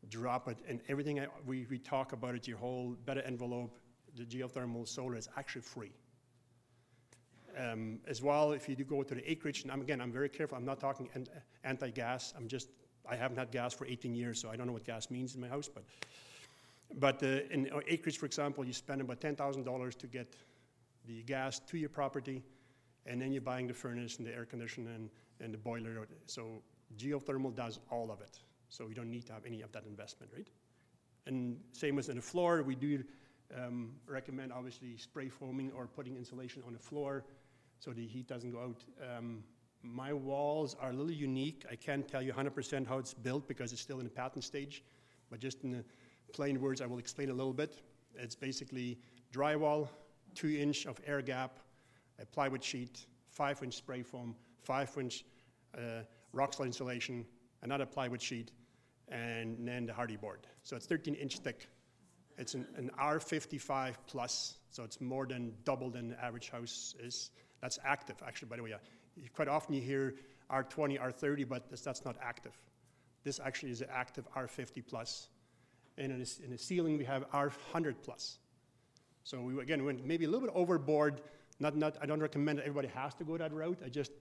drop 0.08 0.48
it, 0.48 0.56
and 0.66 0.80
everything 0.88 1.20
I, 1.20 1.26
we, 1.46 1.66
we 1.68 1.78
talk 1.78 2.12
about 2.12 2.34
it, 2.34 2.48
your 2.48 2.56
whole 2.56 2.96
better 3.04 3.20
envelope, 3.20 3.78
the 4.16 4.24
geothermal 4.24 4.88
solar 4.88 5.16
is 5.16 5.28
actually 5.36 5.62
free. 5.62 5.92
Um, 7.58 7.98
as 8.06 8.22
well, 8.22 8.52
if 8.52 8.68
you 8.68 8.76
do 8.76 8.84
go 8.84 9.02
to 9.02 9.14
the 9.14 9.30
acreage, 9.30 9.62
and 9.62 9.70
I'm, 9.72 9.82
again, 9.82 10.00
I'm 10.00 10.12
very 10.12 10.28
careful, 10.28 10.56
I'm 10.56 10.64
not 10.64 10.80
talking 10.80 11.10
anti-gas, 11.64 12.32
I'm 12.36 12.48
just, 12.48 12.68
I 13.08 13.16
haven't 13.16 13.36
had 13.36 13.50
gas 13.50 13.74
for 13.74 13.86
18 13.86 14.14
years, 14.14 14.40
so 14.40 14.48
I 14.48 14.56
don't 14.56 14.66
know 14.66 14.72
what 14.72 14.84
gas 14.84 15.10
means 15.10 15.34
in 15.34 15.40
my 15.40 15.48
house, 15.48 15.68
but, 15.68 15.84
but 16.98 17.22
uh, 17.22 17.44
in 17.50 17.68
acreage, 17.88 18.16
for 18.16 18.26
example, 18.26 18.64
you 18.64 18.72
spend 18.72 19.00
about 19.00 19.20
$10,000 19.20 19.98
to 19.98 20.06
get 20.06 20.34
the 21.06 21.22
gas 21.24 21.58
to 21.58 21.76
your 21.76 21.90
property, 21.90 22.42
and 23.06 23.20
then 23.20 23.32
you're 23.32 23.42
buying 23.42 23.66
the 23.66 23.74
furnace 23.74 24.16
and 24.18 24.26
the 24.26 24.34
air 24.34 24.44
conditioner 24.46 24.92
and, 24.92 25.10
and 25.40 25.52
the 25.52 25.58
boiler. 25.58 26.06
So 26.26 26.62
geothermal 26.96 27.54
does 27.54 27.78
all 27.90 28.10
of 28.10 28.20
it. 28.20 28.38
So 28.68 28.86
we 28.86 28.94
don't 28.94 29.10
need 29.10 29.26
to 29.26 29.32
have 29.32 29.46
any 29.46 29.62
of 29.62 29.72
that 29.72 29.84
investment, 29.86 30.32
right? 30.34 30.48
And 31.26 31.58
same 31.72 31.98
as 31.98 32.08
in 32.08 32.16
the 32.16 32.22
floor, 32.22 32.62
we 32.62 32.74
do 32.74 33.02
um, 33.56 33.92
recommend 34.06 34.52
obviously 34.52 34.96
spray 34.96 35.28
foaming 35.28 35.72
or 35.72 35.86
putting 35.86 36.16
insulation 36.16 36.62
on 36.66 36.72
the 36.72 36.78
floor 36.78 37.24
so 37.78 37.92
the 37.92 38.06
heat 38.06 38.26
doesn't 38.26 38.50
go 38.50 38.60
out. 38.60 38.84
Um, 39.16 39.44
my 39.82 40.12
walls 40.12 40.74
are 40.80 40.90
a 40.90 40.92
little 40.92 41.12
unique. 41.12 41.64
I 41.70 41.76
can't 41.76 42.06
tell 42.08 42.20
you 42.20 42.32
100% 42.32 42.86
how 42.86 42.98
it's 42.98 43.14
built 43.14 43.46
because 43.46 43.72
it's 43.72 43.80
still 43.80 43.98
in 43.98 44.04
the 44.04 44.10
patent 44.10 44.44
stage, 44.44 44.82
but 45.30 45.38
just 45.38 45.62
in 45.62 45.84
plain 46.32 46.60
words, 46.60 46.80
I 46.80 46.86
will 46.86 46.98
explain 46.98 47.30
a 47.30 47.34
little 47.34 47.52
bit. 47.52 47.80
It's 48.16 48.34
basically 48.34 48.98
drywall, 49.32 49.88
two 50.34 50.48
inch 50.48 50.86
of 50.86 51.00
air 51.06 51.22
gap, 51.22 51.60
a 52.20 52.26
plywood 52.26 52.64
sheet, 52.64 53.06
five 53.30 53.62
inch 53.62 53.74
spray 53.74 54.02
foam, 54.02 54.34
five 54.68 54.94
inch 54.98 55.24
uh, 55.76 56.02
rock 56.32 56.52
slide 56.52 56.66
insulation, 56.66 57.24
another 57.62 57.86
plywood 57.86 58.20
sheet, 58.20 58.52
and 59.08 59.66
then 59.66 59.86
the 59.86 59.92
Hardie 59.92 60.20
board. 60.20 60.46
So 60.62 60.76
it's 60.76 60.86
13 60.86 61.14
inch 61.14 61.38
thick. 61.38 61.66
It's 62.36 62.54
an, 62.54 62.66
an 62.76 62.90
R55 63.00 63.94
plus, 64.06 64.58
so 64.70 64.84
it's 64.84 65.00
more 65.00 65.26
than 65.26 65.54
double 65.64 65.90
than 65.90 66.10
the 66.10 66.24
average 66.24 66.50
house 66.50 66.94
is. 67.00 67.30
That's 67.62 67.78
active, 67.84 68.16
actually, 68.24 68.48
by 68.48 68.56
the 68.56 68.62
way. 68.62 68.70
Yeah. 68.70 69.28
Quite 69.34 69.48
often 69.48 69.74
you 69.74 69.80
hear 69.80 70.14
R20, 70.50 71.00
R30, 71.00 71.48
but 71.48 71.68
that's, 71.70 71.82
that's 71.82 72.04
not 72.04 72.16
active. 72.22 72.52
This 73.24 73.40
actually 73.44 73.72
is 73.72 73.80
an 73.80 73.88
active 73.92 74.28
R50 74.36 74.86
plus. 74.86 75.28
And 75.96 76.12
in, 76.12 76.24
in 76.44 76.50
the 76.50 76.58
ceiling, 76.58 76.96
we 76.96 77.04
have 77.06 77.28
R100 77.30 77.96
plus. 78.04 78.38
So 79.24 79.40
we, 79.40 79.60
again, 79.60 79.84
went 79.84 80.06
maybe 80.06 80.26
a 80.26 80.28
little 80.28 80.46
bit 80.46 80.54
overboard. 80.54 81.22
Not, 81.58 81.76
not, 81.76 81.96
I 82.00 82.06
don't 82.06 82.20
recommend 82.20 82.58
that 82.58 82.62
everybody 82.62 82.88
has 82.88 83.14
to 83.14 83.24
go 83.24 83.36
that 83.36 83.52
route. 83.52 83.80
I 83.84 83.88
just, 83.88 84.12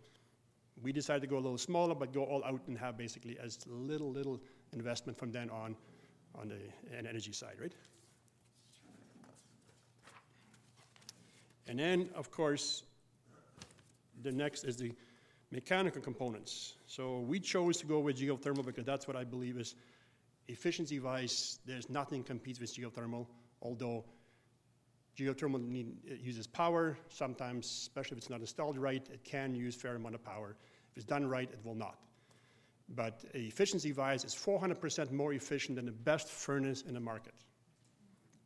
we 0.83 0.91
decided 0.91 1.21
to 1.21 1.27
go 1.27 1.37
a 1.37 1.39
little 1.39 1.57
smaller, 1.57 1.95
but 1.95 2.13
go 2.13 2.23
all 2.23 2.43
out 2.43 2.61
and 2.67 2.77
have 2.77 2.97
basically 2.97 3.37
as 3.39 3.59
little, 3.67 4.11
little 4.11 4.39
investment 4.73 5.17
from 5.17 5.31
then 5.31 5.49
on 5.49 5.75
on 6.35 6.49
the 6.49 6.97
energy 6.97 7.31
side, 7.31 7.55
right? 7.59 7.73
And 11.67 11.79
then, 11.79 12.09
of 12.15 12.31
course, 12.31 12.83
the 14.23 14.31
next 14.31 14.63
is 14.63 14.77
the 14.77 14.93
mechanical 15.51 16.01
components. 16.01 16.75
So 16.85 17.19
we 17.19 17.39
chose 17.39 17.77
to 17.77 17.85
go 17.85 17.99
with 17.99 18.17
geothermal 18.19 18.65
because 18.65 18.85
that's 18.85 19.07
what 19.07 19.17
I 19.17 19.23
believe 19.23 19.57
is 19.57 19.75
efficiency-wise, 20.47 21.59
there's 21.65 21.89
nothing 21.89 22.23
competes 22.23 22.59
with 22.59 22.73
geothermal, 22.73 23.27
although 23.61 24.05
Geothermal 25.17 25.67
need, 25.67 25.97
uses 26.21 26.45
power. 26.45 26.97
Sometimes, 27.09 27.65
especially 27.65 28.17
if 28.17 28.19
it's 28.19 28.29
not 28.29 28.41
installed 28.41 28.77
right, 28.77 29.05
it 29.11 29.23
can 29.23 29.55
use 29.55 29.75
fair 29.75 29.95
amount 29.95 30.15
of 30.15 30.23
power. 30.23 30.55
If 30.91 30.97
it's 30.97 31.05
done 31.05 31.25
right, 31.25 31.49
it 31.51 31.59
will 31.63 31.75
not. 31.75 31.97
But 32.89 33.25
efficiency-wise, 33.33 34.23
it's 34.23 34.35
400% 34.35 35.11
more 35.11 35.33
efficient 35.33 35.75
than 35.75 35.85
the 35.85 35.91
best 35.91 36.29
furnace 36.29 36.83
in 36.83 36.93
the 36.93 36.99
market. 36.99 37.33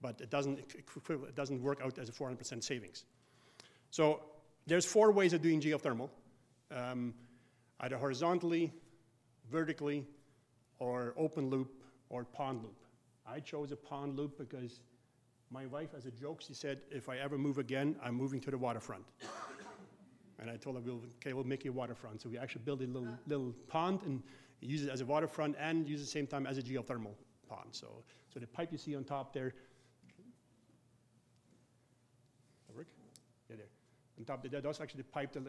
But 0.01 0.19
it 0.21 0.29
doesn't, 0.29 0.59
it 0.59 1.35
doesn't 1.35 1.61
work 1.61 1.81
out 1.83 1.99
as 1.99 2.09
a 2.09 2.11
400% 2.11 2.63
savings. 2.63 3.05
So 3.91 4.21
there's 4.65 4.85
four 4.85 5.11
ways 5.11 5.33
of 5.33 5.41
doing 5.41 5.61
geothermal, 5.61 6.09
um, 6.71 7.13
either 7.81 7.97
horizontally, 7.97 8.73
vertically, 9.51 10.07
or 10.79 11.13
open 11.17 11.49
loop, 11.49 11.71
or 12.09 12.23
pond 12.23 12.63
loop. 12.63 12.77
I 13.27 13.39
chose 13.39 13.71
a 13.71 13.75
pond 13.75 14.17
loop 14.17 14.37
because 14.37 14.79
my 15.51 15.65
wife, 15.65 15.89
as 15.95 16.05
a 16.05 16.11
joke, 16.11 16.41
she 16.41 16.53
said, 16.53 16.79
if 16.89 17.09
I 17.09 17.17
ever 17.17 17.37
move 17.37 17.57
again, 17.57 17.95
I'm 18.01 18.15
moving 18.15 18.39
to 18.41 18.51
the 18.51 18.57
waterfront. 18.57 19.03
and 20.39 20.49
I 20.49 20.55
told 20.55 20.77
her, 20.77 20.81
we'll, 20.81 21.01
okay, 21.17 21.33
we'll 21.33 21.43
make 21.43 21.65
you 21.65 21.71
a 21.71 21.73
waterfront. 21.73 22.21
So 22.21 22.29
we 22.29 22.37
actually 22.37 22.63
built 22.63 22.81
a 22.81 22.85
little, 22.85 23.09
little 23.27 23.53
pond 23.67 23.99
and 24.05 24.23
use 24.61 24.83
it 24.83 24.89
as 24.89 25.01
a 25.01 25.05
waterfront 25.05 25.57
and 25.59 25.87
use 25.87 25.99
it 25.99 26.03
at 26.03 26.07
the 26.07 26.11
same 26.11 26.27
time 26.27 26.47
as 26.47 26.57
a 26.57 26.61
geothermal 26.61 27.15
pond. 27.49 27.69
So, 27.71 27.87
so 28.33 28.39
the 28.39 28.47
pipe 28.47 28.71
you 28.71 28.77
see 28.77 28.95
on 28.95 29.03
top 29.03 29.33
there, 29.33 29.53
that 32.67 32.75
work? 32.75 32.87
Yeah, 33.49 33.57
there. 33.57 33.65
On 34.19 34.25
top 34.25 34.45
of 34.45 34.51
that, 34.51 34.63
that's 34.63 34.79
actually 34.79 35.01
the 35.01 35.09
pipe 35.09 35.35
in, 35.35 35.47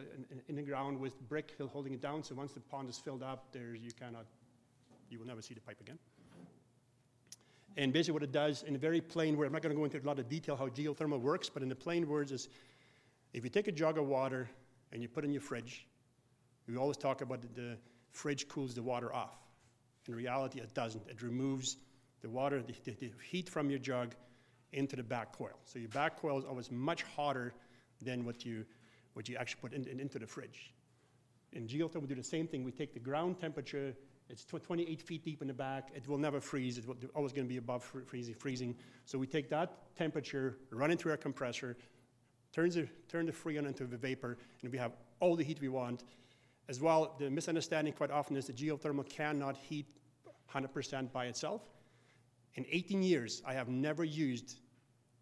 in, 0.49 0.55
the 0.57 0.63
ground 0.63 0.99
with 0.99 1.17
brick 1.29 1.53
holding 1.71 1.93
it 1.93 2.01
down. 2.01 2.23
So 2.23 2.35
once 2.35 2.51
the 2.51 2.59
pond 2.59 2.89
is 2.89 2.97
filled 2.97 3.23
up, 3.23 3.53
there 3.53 3.73
you 3.73 3.91
cannot, 3.97 4.25
you 5.09 5.19
will 5.19 5.27
never 5.27 5.41
see 5.41 5.53
the 5.53 5.61
pipe 5.61 5.79
again. 5.79 5.99
And 7.75 7.91
basically 7.91 8.13
what 8.13 8.23
it 8.23 8.31
does 8.31 8.63
in 8.63 8.75
a 8.75 8.77
very 8.77 9.01
plain 9.01 9.35
word, 9.35 9.47
I'm 9.47 9.53
not 9.53 9.61
going 9.61 9.73
to 9.73 9.77
go 9.77 9.85
into 9.85 9.99
a 9.99 10.05
lot 10.05 10.19
of 10.19 10.29
detail 10.29 10.55
how 10.55 10.67
geothermal 10.67 11.19
works, 11.19 11.49
but 11.49 11.63
in 11.63 11.69
the 11.69 11.75
plain 11.75 12.07
words 12.07 12.31
is 12.31 12.49
if 13.33 13.43
you 13.43 13.49
take 13.49 13.67
a 13.67 13.71
jug 13.71 13.97
of 13.97 14.05
water 14.05 14.49
and 14.91 15.01
you 15.01 15.07
put 15.07 15.23
it 15.23 15.27
in 15.27 15.33
your 15.33 15.41
fridge, 15.41 15.87
we 16.67 16.77
always 16.77 16.97
talk 16.97 17.21
about 17.21 17.41
the, 17.41 17.61
the 17.61 17.77
fridge 18.11 18.47
cools 18.47 18.75
the 18.75 18.83
water 18.83 19.13
off. 19.13 19.37
In 20.07 20.15
reality, 20.15 20.59
it 20.59 20.73
doesn't. 20.73 21.03
It 21.09 21.21
removes 21.21 21.77
the 22.21 22.29
water, 22.29 22.61
the, 22.61 22.73
the, 22.83 22.91
the 22.91 23.11
heat 23.27 23.49
from 23.49 23.69
your 23.69 23.79
jug 23.79 24.13
into 24.71 24.95
the 24.95 25.03
back 25.03 25.35
coil. 25.35 25.57
So 25.65 25.79
your 25.79 25.89
back 25.89 26.21
coil 26.21 26.37
is 26.37 26.45
always 26.45 26.69
much 26.69 27.03
hotter 27.15 27.53
than 28.01 28.25
what 28.25 28.45
you, 28.45 28.65
what 29.13 29.27
you 29.27 29.35
actually 29.37 29.61
put 29.61 29.73
in, 29.73 29.87
in, 29.87 29.99
into 29.99 30.19
the 30.19 30.27
fridge. 30.27 30.73
In 31.53 31.67
geothermal, 31.67 32.01
we 32.01 32.07
do 32.07 32.15
the 32.15 32.23
same 32.23 32.47
thing. 32.47 32.63
We 32.63 32.71
take 32.71 32.93
the 32.93 32.99
ground 32.99 33.39
temperature 33.39 33.95
it's 34.29 34.45
28 34.45 35.01
feet 35.01 35.23
deep 35.23 35.41
in 35.41 35.47
the 35.47 35.53
back. 35.53 35.91
It 35.93 36.07
will 36.07 36.17
never 36.17 36.39
freeze. 36.39 36.77
It's 36.77 36.87
always 37.13 37.33
going 37.33 37.45
to 37.45 37.49
be 37.49 37.57
above 37.57 37.83
freezing, 37.83 38.33
freezing. 38.33 38.75
So 39.05 39.17
we 39.17 39.27
take 39.27 39.49
that 39.49 39.95
temperature, 39.95 40.57
run 40.71 40.91
it 40.91 40.99
through 40.99 41.11
our 41.11 41.17
compressor, 41.17 41.77
turns 42.51 42.75
the, 42.75 42.87
turn 43.09 43.25
the 43.25 43.31
freon 43.31 43.67
into 43.67 43.85
the 43.85 43.97
vapor, 43.97 44.37
and 44.61 44.71
we 44.71 44.77
have 44.77 44.93
all 45.19 45.35
the 45.35 45.43
heat 45.43 45.59
we 45.61 45.69
want. 45.69 46.03
As 46.69 46.79
well, 46.79 47.15
the 47.19 47.29
misunderstanding 47.29 47.93
quite 47.93 48.11
often 48.11 48.37
is 48.37 48.47
that 48.47 48.55
geothermal 48.55 49.07
cannot 49.07 49.57
heat 49.57 49.85
100% 50.53 51.11
by 51.11 51.25
itself. 51.25 51.61
In 52.55 52.65
18 52.71 53.03
years, 53.03 53.41
I 53.45 53.53
have 53.53 53.67
never 53.67 54.03
used 54.03 54.59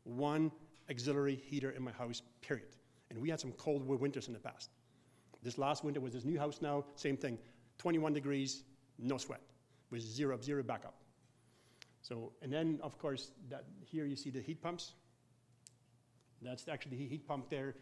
one 0.04 0.52
auxiliary 0.90 1.36
heater 1.36 1.72
in 1.72 1.82
my 1.82 1.92
house, 1.92 2.22
period. 2.42 2.76
And 3.10 3.20
we 3.20 3.30
had 3.30 3.40
some 3.40 3.52
cold 3.54 3.86
winters 3.88 4.28
in 4.28 4.34
the 4.34 4.40
past. 4.40 4.70
This 5.42 5.58
last 5.58 5.84
winter 5.84 6.00
was 6.00 6.14
this 6.14 6.26
new 6.26 6.38
house 6.38 6.62
now, 6.62 6.86
same 6.96 7.18
thing. 7.18 7.38
21 7.80 8.14
degrees, 8.14 8.64
no 9.02 9.18
sweat, 9.18 9.42
with 9.90 10.02
zero, 10.02 10.40
zero 10.42 10.64
backup. 10.64 10.96
So, 12.02 12.32
and 12.42 12.52
then 12.52 12.80
of 12.82 12.98
course, 12.98 13.32
that, 13.50 13.66
here 13.86 14.06
you 14.06 14.16
see 14.16 14.30
the 14.30 14.42
heat 14.42 14.62
pumps. 14.62 14.94
That's 16.42 16.68
actually 16.68 16.98
the 16.98 17.08
heat 17.08 17.28
pump 17.28 17.50
there. 17.50 17.76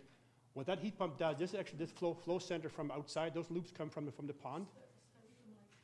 What 0.53 0.65
that 0.67 0.79
heat 0.79 0.97
pump 0.97 1.17
does, 1.17 1.37
this 1.37 1.53
is 1.53 1.59
actually 1.59 1.79
this 1.79 1.91
flow, 1.91 2.13
flow 2.13 2.39
center 2.39 2.69
from 2.69 2.91
outside. 2.91 3.33
Those 3.33 3.49
loops 3.49 3.71
come 3.71 3.89
from 3.89 4.05
the, 4.05 4.11
from 4.11 4.27
the 4.27 4.33
pond. 4.33 4.65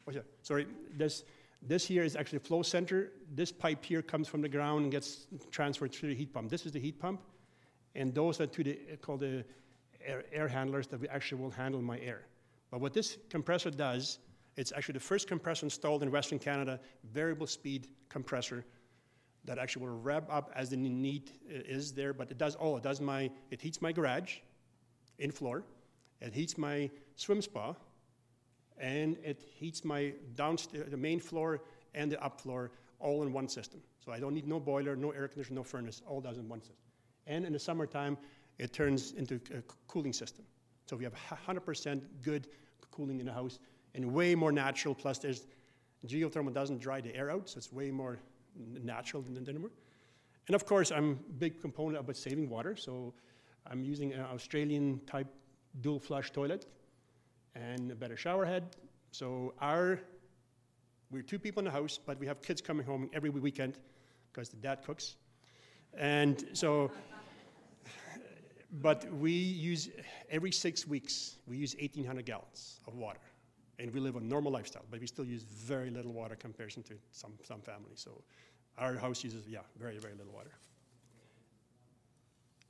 Oh, 0.08 0.12
yeah, 0.12 0.22
sorry. 0.42 0.68
This, 0.98 1.24
this 1.62 1.86
here 1.86 2.04
is 2.04 2.16
actually 2.16 2.38
a 2.38 2.42
flow 2.42 2.62
center. 2.62 3.12
This 3.34 3.52
pipe 3.52 3.84
here 3.86 4.02
comes 4.02 4.28
from 4.28 4.42
the 4.42 4.50
ground 4.50 4.84
and 4.84 4.92
gets 4.92 5.28
transferred 5.52 5.94
through 5.94 6.10
the 6.10 6.16
heat 6.16 6.34
pump. 6.34 6.50
This 6.50 6.66
is 6.66 6.72
the 6.72 6.80
heat 6.80 7.00
pump. 7.00 7.22
And 7.96 8.14
those 8.14 8.42
are 8.42 8.48
to 8.48 8.64
the, 8.64 8.78
called 9.02 9.22
the 9.22 9.46
air, 10.06 10.26
air 10.34 10.48
handlers 10.48 10.88
that 10.88 11.00
we 11.00 11.08
actually 11.08 11.42
will 11.42 11.52
handle 11.52 11.82
my 11.82 12.00
air. 12.00 12.24
But 12.70 12.82
what 12.82 12.94
this 12.94 13.18
compressor 13.30 13.72
does, 13.72 14.20
it's 14.58 14.72
actually 14.72 14.94
the 14.94 15.00
first 15.02 15.28
compressor 15.28 15.66
installed 15.66 16.02
in 16.04 16.12
Western 16.12 16.40
Canada, 16.40 16.80
variable 17.04 17.48
speed 17.48 17.88
compressor 18.10 18.66
that 19.44 19.60
actually 19.60 19.86
will 19.86 19.98
rev 19.98 20.26
up 20.30 20.52
as 20.56 20.70
the 20.70 20.78
need 20.78 21.32
is 21.48 21.94
there, 21.94 22.14
but 22.14 22.32
it 22.32 22.38
does 22.38 22.56
all. 22.56 22.78
It 22.78 22.84
does 22.84 23.02
my, 23.02 23.30
it 23.52 23.62
heats 23.62 23.82
my 23.82 23.92
garage 23.92 24.38
in 25.20 25.32
floor, 25.32 25.64
it 26.22 26.34
heats 26.34 26.58
my 26.58 26.90
swim 27.16 27.42
spa, 27.42 27.76
and 28.78 29.18
it 29.24 29.44
heats 29.56 29.86
my 29.86 30.14
downstairs, 30.36 30.90
the 30.90 30.98
main 30.98 31.20
floor 31.20 31.62
and 31.94 32.12
the 32.12 32.24
up 32.24 32.42
floor 32.42 32.72
all 33.00 33.24
in 33.24 33.32
one 33.32 33.48
system. 33.48 33.82
So 34.04 34.12
I 34.12 34.20
don't 34.20 34.34
need 34.34 34.48
no 34.48 34.60
boiler, 34.60 34.96
no 34.96 35.12
air 35.12 35.28
conditioner, 35.28 35.58
no 35.58 35.64
furnace, 35.64 36.02
all 36.08 36.22
does 36.22 36.38
in 36.38 36.48
one 36.50 36.62
system. 36.62 36.78
And 37.28 37.46
in 37.46 37.54
the 37.54 37.60
summertime, 37.60 38.18
it 38.58 38.74
turns 38.74 39.14
into 39.14 39.40
a 39.54 39.62
cooling 39.88 40.14
system. 40.14 40.46
So 40.86 40.96
we 40.96 41.04
have 41.04 41.14
100% 41.48 42.02
good 42.22 42.48
cooling 42.92 43.20
in 43.20 43.26
the 43.26 43.34
house 43.34 43.60
and 43.96 44.14
way 44.14 44.36
more 44.36 44.52
natural. 44.52 44.94
Plus, 44.94 45.18
there's 45.18 45.48
geothermal 46.06 46.54
doesn't 46.54 46.80
dry 46.80 47.02
the 47.02 47.16
air 47.16 47.32
out, 47.32 47.50
so 47.50 47.58
it's 47.58 47.72
way 47.74 47.90
more 47.92 48.20
natural 48.84 49.22
than 49.22 49.34
the 49.34 49.40
Dinnermore. 49.40 49.72
And 50.48 50.56
of 50.56 50.66
course, 50.66 50.92
I'm 50.92 51.12
a 51.12 51.34
big 51.34 51.62
component 51.62 51.98
about 51.98 52.16
saving 52.16 52.50
water, 52.50 52.76
so 52.76 53.14
I'm 53.66 53.84
using 53.84 54.14
an 54.14 54.22
Australian 54.22 55.02
type 55.08 55.28
dual 55.82 56.00
flush 56.00 56.32
toilet 56.32 56.68
and 57.56 57.92
a 57.92 57.96
better 57.96 58.16
shower 58.16 58.46
head. 58.46 58.76
So 59.12 59.54
our 59.60 60.00
we're 61.12 61.22
two 61.22 61.40
people 61.40 61.60
in 61.60 61.66
the 61.66 61.72
house, 61.72 62.00
but 62.04 62.20
we 62.20 62.28
have 62.28 62.42
kids 62.42 62.62
coming 62.62 62.86
home 62.86 63.10
every 63.14 63.30
weekend 63.30 63.78
because 64.32 64.50
the 64.50 64.58
dad 64.58 64.84
cooks. 64.84 65.16
And 65.98 66.44
so, 66.54 66.92
but 68.82 69.12
we 69.14 69.32
use 69.32 69.90
every 70.30 70.52
six 70.52 70.88
weeks, 70.88 71.38
we 71.48 71.58
use 71.58 71.76
1,800 71.80 72.26
gallons 72.26 72.82
of 72.88 72.96
water. 72.96 73.20
And 73.80 73.94
we 73.94 74.00
live 74.00 74.16
a 74.16 74.22
normal 74.22 74.52
lifestyle, 74.52 74.86
but 74.90 75.02
we 75.02 75.08
still 75.08 75.26
use 75.26 75.44
very 75.44 75.90
little 75.90 76.14
water 76.14 76.36
comparison 76.36 76.84
to 76.84 76.94
some, 77.12 77.34
some 77.44 77.62
families. 77.62 78.00
So 78.00 78.22
our 78.78 78.96
house 78.96 79.24
uses, 79.24 79.48
yeah, 79.48 79.60
very, 79.78 79.98
very 79.98 80.14
little 80.14 80.34
water. 80.34 80.52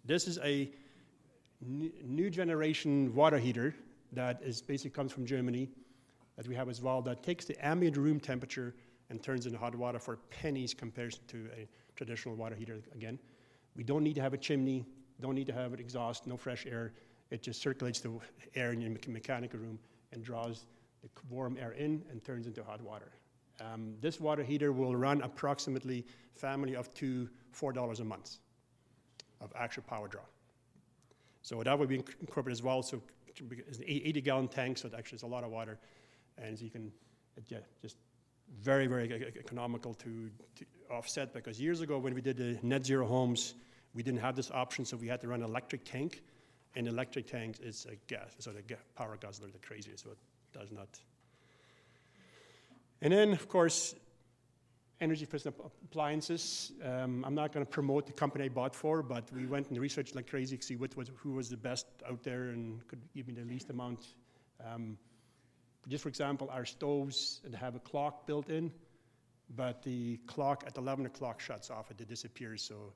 This 0.04 0.28
is 0.28 0.40
a 0.44 0.70
new 1.62 2.30
generation 2.30 3.14
water 3.16 3.38
heater 3.38 3.76
that 4.14 4.42
is 4.44 4.62
basically 4.62 4.92
comes 4.92 5.12
from 5.12 5.26
Germany 5.26 5.70
that 6.38 6.48
we 6.48 6.56
have 6.56 6.70
as 6.70 6.82
well 6.82 7.02
that 7.04 7.24
takes 7.24 7.46
the 7.46 7.66
ambient 7.66 7.98
room 7.98 8.20
temperature 8.20 8.74
and 9.10 9.22
turns 9.22 9.46
into 9.46 9.58
hot 9.58 9.76
water 9.76 10.00
for 10.00 10.18
pennies 10.30 10.74
compared 10.74 11.16
to 11.28 11.48
a 11.58 11.68
traditional 11.96 12.36
water 12.36 12.56
heater 12.56 12.80
again. 12.94 13.18
We 13.76 13.84
don't 13.84 14.04
need 14.04 14.16
to 14.16 14.22
have 14.22 14.34
a 14.34 14.38
chimney, 14.38 14.86
don't 15.22 15.36
need 15.36 15.48
to 15.48 15.54
have 15.54 15.74
an 15.74 15.80
exhaust, 15.80 16.28
no 16.28 16.38
fresh 16.38 16.66
air. 16.66 16.94
It 17.32 17.42
just 17.42 17.62
circulates 17.62 18.00
the 18.00 18.20
air 18.56 18.72
in 18.72 18.82
your 18.82 18.92
mechanical 19.08 19.60
room 19.60 19.80
and 20.12 20.24
draws 20.24 20.66
the 21.06 21.34
warm 21.34 21.58
air 21.60 21.72
in 21.72 22.04
and 22.10 22.24
turns 22.24 22.48
into 22.48 22.64
hot 22.64 22.82
water. 22.82 23.12
Um, 23.62 23.96
this 24.02 24.20
water 24.20 24.44
heater 24.44 24.72
will 24.72 24.96
run 24.96 25.22
approximately 25.22 26.06
family 26.34 26.76
of 26.76 26.94
two, 26.94 27.30
four 27.52 27.72
dollars 27.72 28.00
a 28.00 28.06
month 28.06 28.38
of 29.40 29.54
actual 29.56 29.84
power 29.84 30.08
draw. 30.08 30.24
So 31.42 31.62
that 31.64 31.78
would 31.78 31.90
be 31.90 31.96
incorporated 31.96 32.58
as 32.58 32.64
well. 32.64 32.82
So 32.82 33.02
it's 33.28 33.78
an 33.78 33.86
80 33.88 34.22
gallon 34.22 34.48
tank, 34.48 34.78
so 34.78 34.88
it 34.88 34.94
actually 34.98 35.18
is 35.18 35.24
a 35.24 35.28
lot 35.28 35.44
of 35.44 35.52
water 35.52 35.78
and 36.38 36.60
you 36.60 36.70
can 36.70 36.92
yeah, 37.48 37.60
just 37.82 37.98
very, 38.62 38.88
very 38.88 39.34
economical 39.40 39.94
to, 39.96 40.30
to, 40.56 40.66
offset 40.92 41.34
because 41.34 41.60
years 41.60 41.82
ago 41.82 41.98
when 41.98 42.14
we 42.14 42.22
did 42.22 42.38
the 42.38 42.60
net 42.62 42.86
zero 42.86 43.08
homes, 43.08 43.56
we 43.96 44.04
didn't 44.04 44.20
have 44.20 44.36
this 44.36 44.52
option, 44.52 44.86
so 44.86 44.96
we 44.96 45.08
had 45.08 45.20
to 45.20 45.28
run 45.28 45.42
an 45.42 45.50
electric 45.50 45.84
tank. 45.84 46.22
And 46.76 46.88
electric 46.88 47.26
tanks 47.26 47.60
is 47.60 47.88
a 47.90 47.96
gas, 48.08 48.36
so 48.40 48.52
the 48.52 48.62
power 48.96 49.18
guzzler, 49.20 49.48
the 49.48 49.60
craziest, 49.60 50.04
so 50.04 50.10
does 50.58 50.72
not. 50.72 50.88
And 53.02 53.14
then, 53.14 53.34
of 53.34 53.48
course, 53.48 53.96
energy 55.02 55.24
efficient 55.24 55.56
appliances. 55.84 56.72
Um, 56.84 57.24
I'm 57.26 57.36
not 57.36 57.52
going 57.52 57.66
to 57.66 57.70
promote 57.70 58.08
the 58.08 58.14
company 58.14 58.46
I 58.46 58.50
bought 58.50 58.74
for, 58.74 59.04
but 59.04 59.32
we 59.34 59.46
went 59.46 59.70
and 59.70 59.78
researched 59.78 60.16
like 60.16 60.30
crazy 60.30 60.58
to 60.58 60.64
see 60.64 60.76
what 60.76 60.96
was, 60.96 61.12
who 61.18 61.34
was 61.34 61.50
the 61.50 61.58
best 61.58 61.86
out 62.10 62.24
there 62.24 62.50
and 62.50 62.88
could 62.88 63.02
give 63.14 63.28
me 63.28 63.34
the 63.34 63.44
least 63.44 63.70
amount. 63.70 64.08
Um, 64.66 64.98
just 65.88 66.04
for 66.04 66.10
example, 66.10 66.50
our 66.52 66.66
stoves 66.66 67.42
have 67.60 67.76
a 67.76 67.80
clock 67.80 68.26
built 68.26 68.50
in, 68.50 68.72
but 69.56 69.84
the 69.84 70.18
clock 70.26 70.64
at 70.66 70.78
11 70.78 71.06
o'clock 71.06 71.40
shuts 71.40 71.70
off 71.70 71.92
it 71.92 72.08
disappears. 72.08 72.64
So 72.64 72.94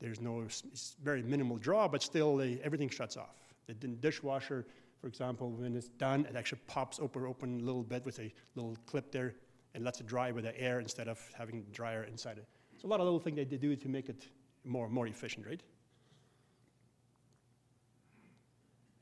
there's 0.00 0.20
no, 0.20 0.42
it's 0.42 0.96
very 1.02 1.22
minimal 1.22 1.58
draw, 1.58 1.86
but 1.88 2.02
still 2.02 2.40
everything 2.64 2.88
shuts 2.88 3.16
off. 3.16 3.36
The 3.66 3.74
dishwasher, 3.74 4.66
for 5.00 5.08
example, 5.08 5.50
when 5.50 5.76
it's 5.76 5.88
done, 5.88 6.26
it 6.26 6.36
actually 6.36 6.60
pops 6.66 6.98
open, 6.98 7.24
open 7.24 7.60
a 7.60 7.64
little 7.64 7.82
bit 7.82 8.04
with 8.04 8.18
a 8.18 8.32
little 8.54 8.76
clip 8.86 9.12
there 9.12 9.34
and 9.74 9.84
lets 9.84 10.00
it 10.00 10.06
dry 10.06 10.30
with 10.32 10.44
the 10.44 10.58
air 10.58 10.80
instead 10.80 11.06
of 11.08 11.20
having 11.36 11.64
dryer 11.72 12.04
inside 12.04 12.38
it. 12.38 12.46
So 12.80 12.88
a 12.88 12.90
lot 12.90 13.00
of 13.00 13.04
little 13.04 13.20
things 13.20 13.36
they 13.36 13.44
do 13.44 13.76
to 13.76 13.88
make 13.88 14.08
it 14.08 14.26
more, 14.64 14.88
more 14.88 15.06
efficient, 15.06 15.46
right? 15.46 15.62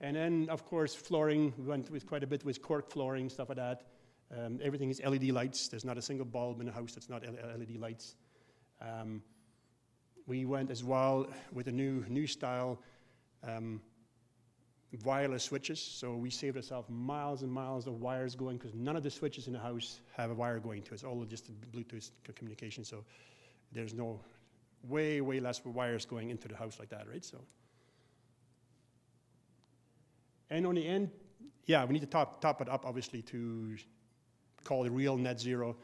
And 0.00 0.16
then, 0.16 0.48
of 0.50 0.66
course, 0.66 0.94
flooring 0.94 1.54
we 1.56 1.64
went 1.64 1.90
with 1.90 2.06
quite 2.06 2.22
a 2.22 2.26
bit 2.26 2.44
with 2.44 2.60
cork 2.60 2.90
flooring, 2.90 3.30
stuff 3.30 3.48
like 3.48 3.58
that. 3.58 3.84
Um, 4.36 4.58
everything 4.62 4.90
is 4.90 5.00
LED 5.02 5.30
lights. 5.30 5.68
There's 5.68 5.84
not 5.84 5.96
a 5.96 6.02
single 6.02 6.26
bulb 6.26 6.60
in 6.60 6.66
the 6.66 6.72
house 6.72 6.92
that's 6.92 7.08
not 7.08 7.22
LED 7.22 7.76
lights. 7.78 8.16
Um, 8.82 9.22
we 10.26 10.44
went 10.44 10.70
as 10.70 10.82
well 10.82 11.26
with 11.52 11.68
a 11.68 11.72
new 11.72 12.04
new 12.08 12.26
style 12.26 12.80
um, 13.42 13.80
wireless 15.04 15.44
switches. 15.44 15.80
So 15.80 16.14
we 16.14 16.30
saved 16.30 16.56
ourselves 16.56 16.88
miles 16.90 17.42
and 17.42 17.50
miles 17.50 17.86
of 17.86 18.00
wires 18.00 18.34
going 18.34 18.58
because 18.58 18.74
none 18.74 18.96
of 18.96 19.02
the 19.02 19.10
switches 19.10 19.46
in 19.46 19.52
the 19.52 19.58
house 19.58 20.00
have 20.16 20.30
a 20.30 20.34
wire 20.34 20.58
going 20.58 20.82
to 20.82 20.90
it. 20.90 20.94
It's 20.94 21.04
all 21.04 21.24
just 21.24 21.50
Bluetooth 21.72 22.10
communication. 22.34 22.84
So 22.84 23.04
there's 23.72 23.94
no 23.94 24.20
way 24.88 25.20
way 25.20 25.40
less 25.40 25.64
wires 25.64 26.04
going 26.04 26.30
into 26.30 26.48
the 26.48 26.56
house 26.56 26.78
like 26.78 26.90
that, 26.90 27.08
right? 27.08 27.24
So. 27.24 27.38
And 30.50 30.66
on 30.66 30.74
the 30.74 30.86
end, 30.86 31.10
yeah, 31.66 31.84
we 31.84 31.94
need 31.94 32.00
to 32.00 32.06
top, 32.06 32.40
top 32.40 32.60
it 32.60 32.68
up, 32.68 32.84
obviously, 32.84 33.22
to 33.22 33.76
call 34.64 34.84
it 34.84 34.92
real 34.92 35.16
net 35.16 35.40
zero. 35.40 35.76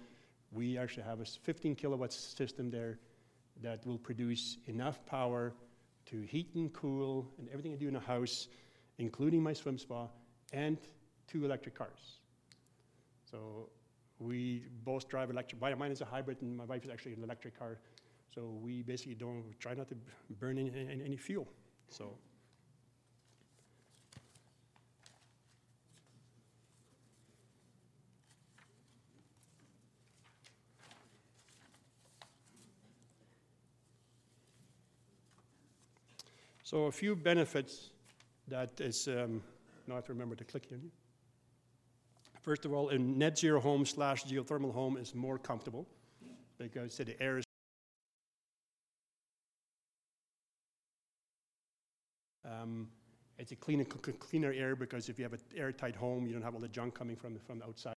We 0.52 0.76
actually 0.78 1.04
have 1.04 1.20
a 1.20 1.24
15 1.24 1.74
kilowatt 1.74 2.12
system 2.12 2.70
there 2.70 2.98
that 3.62 3.86
will 3.86 3.98
produce 3.98 4.58
enough 4.66 5.04
power 5.06 5.52
to 6.06 6.20
heat 6.22 6.54
and 6.54 6.72
cool 6.72 7.26
and 7.38 7.48
everything 7.50 7.72
I 7.72 7.76
do 7.76 7.88
in 7.88 7.96
a 7.96 8.00
house, 8.00 8.48
including 9.00 9.42
my 9.42 9.52
swim 9.54 9.78
spa, 9.78 10.06
and 10.52 10.78
two 11.26 11.44
electric 11.44 11.74
cars. 11.74 12.18
So 13.30 13.70
we 14.18 14.64
both 14.84 15.08
drive 15.08 15.30
electric. 15.30 15.60
Mine 15.60 15.90
is 15.90 16.02
a 16.02 16.04
hybrid, 16.04 16.42
and 16.42 16.56
my 16.56 16.64
wife 16.64 16.84
is 16.84 16.90
actually 16.90 17.14
an 17.14 17.24
electric 17.24 17.58
car. 17.58 17.78
So 18.34 18.58
we 18.62 18.82
basically 18.82 19.14
don't 19.14 19.44
try 19.58 19.74
not 19.74 19.88
to 19.88 19.96
burn 20.38 20.58
any, 20.58 20.70
any, 20.70 21.02
any 21.04 21.16
fuel. 21.16 21.48
So. 21.88 22.16
So 36.62 36.84
a 36.84 36.92
few 36.92 37.16
benefits 37.16 37.90
that 38.50 38.80
is, 38.80 39.08
um, 39.08 39.42
now 39.86 39.94
I 39.94 39.96
have 39.96 40.06
to 40.06 40.12
remember 40.12 40.34
to 40.34 40.44
click 40.44 40.66
here. 40.68 40.80
First 42.42 42.64
of 42.64 42.72
all, 42.72 42.88
a 42.90 42.98
net 42.98 43.38
zero 43.38 43.60
home 43.60 43.86
slash 43.86 44.24
geothermal 44.24 44.72
home 44.72 44.96
is 44.96 45.14
more 45.14 45.38
comfortable 45.38 45.86
because 46.58 46.96
the 46.96 47.20
air 47.22 47.38
is 47.38 47.44
um, 52.44 52.88
it's 53.38 53.52
a 53.52 53.56
cleaner, 53.56 53.84
cleaner 53.84 54.52
air 54.52 54.74
because 54.74 55.08
if 55.08 55.18
you 55.18 55.24
have 55.24 55.32
an 55.32 55.40
airtight 55.56 55.94
home, 55.94 56.26
you 56.26 56.32
don't 56.32 56.42
have 56.42 56.54
all 56.54 56.60
the 56.60 56.68
junk 56.68 56.94
coming 56.94 57.16
from, 57.16 57.38
from 57.38 57.62
outside. 57.62 57.94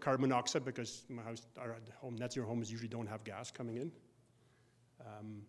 Carbon 0.00 0.28
monoxide 0.28 0.64
because 0.64 1.04
my 1.08 1.22
house, 1.22 1.42
our 1.58 1.76
home, 2.00 2.16
net 2.16 2.32
zero 2.32 2.46
homes 2.46 2.70
usually 2.70 2.88
don't 2.88 3.08
have 3.08 3.24
gas 3.24 3.50
coming 3.50 3.76
in 3.76 3.90
um, 5.00 5.42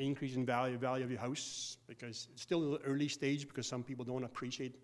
increase 0.00 0.34
in 0.34 0.44
value, 0.46 0.76
value 0.78 1.04
of 1.04 1.10
your 1.10 1.20
house 1.20 1.76
because 1.86 2.28
it's 2.32 2.42
still 2.42 2.78
early 2.84 3.08
stage 3.08 3.46
because 3.46 3.66
some 3.66 3.82
people 3.82 4.04
don't 4.04 4.24
appreciate 4.24 4.76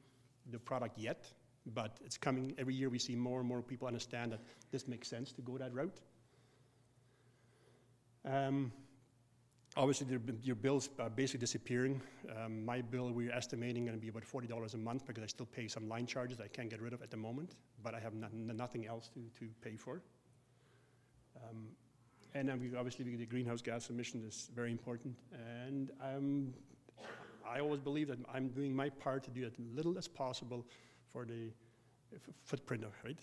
the 0.50 0.58
product 0.58 0.98
yet, 0.98 1.26
but 1.74 1.98
it's 2.04 2.16
coming 2.16 2.54
every 2.58 2.74
year. 2.74 2.88
We 2.88 2.98
see 2.98 3.16
more 3.16 3.40
and 3.40 3.48
more 3.48 3.62
people 3.62 3.86
understand 3.88 4.32
that 4.32 4.40
this 4.70 4.86
makes 4.86 5.08
sense 5.08 5.32
to 5.32 5.42
go 5.42 5.58
that 5.58 5.72
route. 5.72 6.00
Um, 8.24 8.72
obviously, 9.76 10.06
your 10.42 10.56
bills 10.56 10.90
are 10.98 11.10
basically 11.10 11.40
disappearing. 11.40 12.00
Um, 12.36 12.64
my 12.64 12.80
bill, 12.80 13.10
we're 13.12 13.32
estimating, 13.32 13.84
going 13.84 13.96
to 13.96 14.00
be 14.00 14.08
about 14.08 14.24
$40 14.24 14.74
a 14.74 14.76
month 14.76 15.06
because 15.06 15.22
I 15.22 15.26
still 15.26 15.46
pay 15.46 15.68
some 15.68 15.88
line 15.88 16.06
charges 16.06 16.40
I 16.40 16.48
can't 16.48 16.70
get 16.70 16.80
rid 16.80 16.92
of 16.92 17.02
at 17.02 17.10
the 17.10 17.16
moment, 17.16 17.56
but 17.82 17.94
I 17.94 18.00
have 18.00 18.14
nothing 18.14 18.86
else 18.86 19.08
to, 19.14 19.20
to 19.38 19.50
pay 19.62 19.76
for. 19.76 20.02
Um, 21.36 21.68
and 22.36 22.60
we 22.60 22.76
obviously 22.76 23.16
the 23.16 23.24
greenhouse 23.24 23.62
gas 23.62 23.88
emission 23.88 24.22
is 24.26 24.50
very 24.54 24.70
important. 24.70 25.16
And 25.56 25.90
um, 26.02 26.52
I 27.48 27.60
always 27.60 27.80
believe 27.80 28.08
that 28.08 28.18
I'm 28.32 28.48
doing 28.48 28.76
my 28.76 28.90
part 28.90 29.24
to 29.24 29.30
do 29.30 29.44
as 29.46 29.52
little 29.74 29.96
as 29.96 30.06
possible 30.06 30.66
for 31.08 31.24
the 31.24 31.50
footprint 32.44 32.84
of, 32.84 32.92
it. 33.04 33.16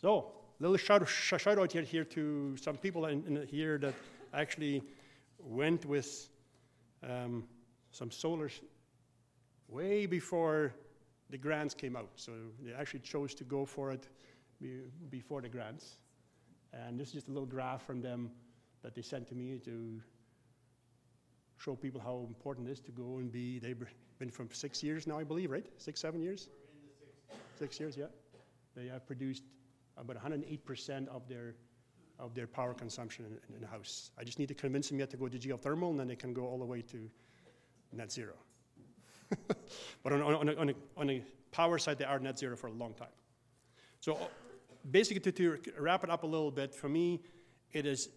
So, 0.00 0.32
little 0.60 0.76
shout, 0.76 1.08
sh- 1.08 1.34
shout 1.36 1.58
out 1.58 1.72
here, 1.72 1.82
here 1.82 2.04
to 2.04 2.56
some 2.56 2.76
people 2.76 3.06
in, 3.06 3.24
in 3.26 3.46
here 3.48 3.78
that 3.78 3.94
actually 4.32 4.82
went 5.40 5.84
with 5.84 6.28
um, 7.02 7.44
some 7.90 8.10
solar 8.12 8.50
way 9.68 10.06
before 10.06 10.72
the 11.30 11.38
grants 11.38 11.74
came 11.74 11.96
out. 11.96 12.10
So 12.14 12.32
they 12.62 12.72
actually 12.72 13.00
chose 13.00 13.34
to 13.34 13.44
go 13.44 13.64
for 13.64 13.90
it 13.90 14.08
be, 14.60 14.80
before 15.10 15.40
the 15.40 15.48
grants. 15.48 15.96
And 16.72 16.98
this 16.98 17.08
is 17.08 17.14
just 17.14 17.28
a 17.28 17.32
little 17.32 17.46
graph 17.46 17.84
from 17.84 18.00
them 18.00 18.30
that 18.82 18.94
they 18.94 19.02
sent 19.02 19.28
to 19.28 19.34
me 19.34 19.58
to 19.64 20.00
show 21.56 21.74
people 21.74 22.00
how 22.00 22.24
important 22.28 22.68
it 22.68 22.72
is 22.72 22.80
to 22.80 22.92
go 22.92 23.18
and 23.18 23.32
be. 23.32 23.58
They've 23.58 23.82
been 24.18 24.30
from 24.30 24.48
six 24.52 24.82
years 24.82 25.06
now, 25.06 25.18
I 25.18 25.24
believe, 25.24 25.50
right? 25.50 25.66
Six, 25.78 26.00
seven 26.00 26.22
years? 26.22 26.48
Six 27.58 27.80
years, 27.80 27.96
yeah. 27.96 28.06
They 28.76 28.86
have 28.86 29.06
produced 29.06 29.42
about 29.96 30.22
108% 30.22 31.08
of 31.08 31.28
their 31.28 31.54
of 32.18 32.34
their 32.34 32.48
power 32.48 32.74
consumption 32.74 33.24
in, 33.26 33.54
in, 33.54 33.60
the 33.60 33.66
house. 33.68 34.10
I 34.18 34.24
just 34.24 34.40
need 34.40 34.48
to 34.48 34.54
convince 34.54 34.88
them 34.88 34.98
yet 34.98 35.08
to 35.10 35.16
go 35.16 35.28
to 35.28 35.38
geothermal, 35.38 35.90
and 35.90 36.00
then 36.00 36.08
they 36.08 36.16
can 36.16 36.32
go 36.32 36.46
all 36.46 36.58
the 36.58 36.64
way 36.64 36.82
to 36.82 37.08
net 37.92 38.10
zero. 38.10 38.34
but 40.02 40.12
on, 40.12 40.22
on, 40.22 40.48
on, 40.48 40.68
a, 40.68 40.74
on, 40.96 41.10
a, 41.10 41.22
power 41.52 41.78
side, 41.78 41.96
they 41.96 42.04
are 42.04 42.18
net 42.18 42.36
zero 42.36 42.56
for 42.56 42.66
a 42.66 42.72
long 42.72 42.92
time. 42.92 43.08
So 44.00 44.18
basically, 44.90 45.32
to, 45.32 45.58
to, 45.58 45.72
wrap 45.78 46.04
it 46.04 46.10
up 46.10 46.22
a 46.22 46.26
little 46.26 46.50
bit, 46.50 46.74
for 46.74 46.88
me, 46.88 47.20
it 47.72 47.86
is, 47.86 48.08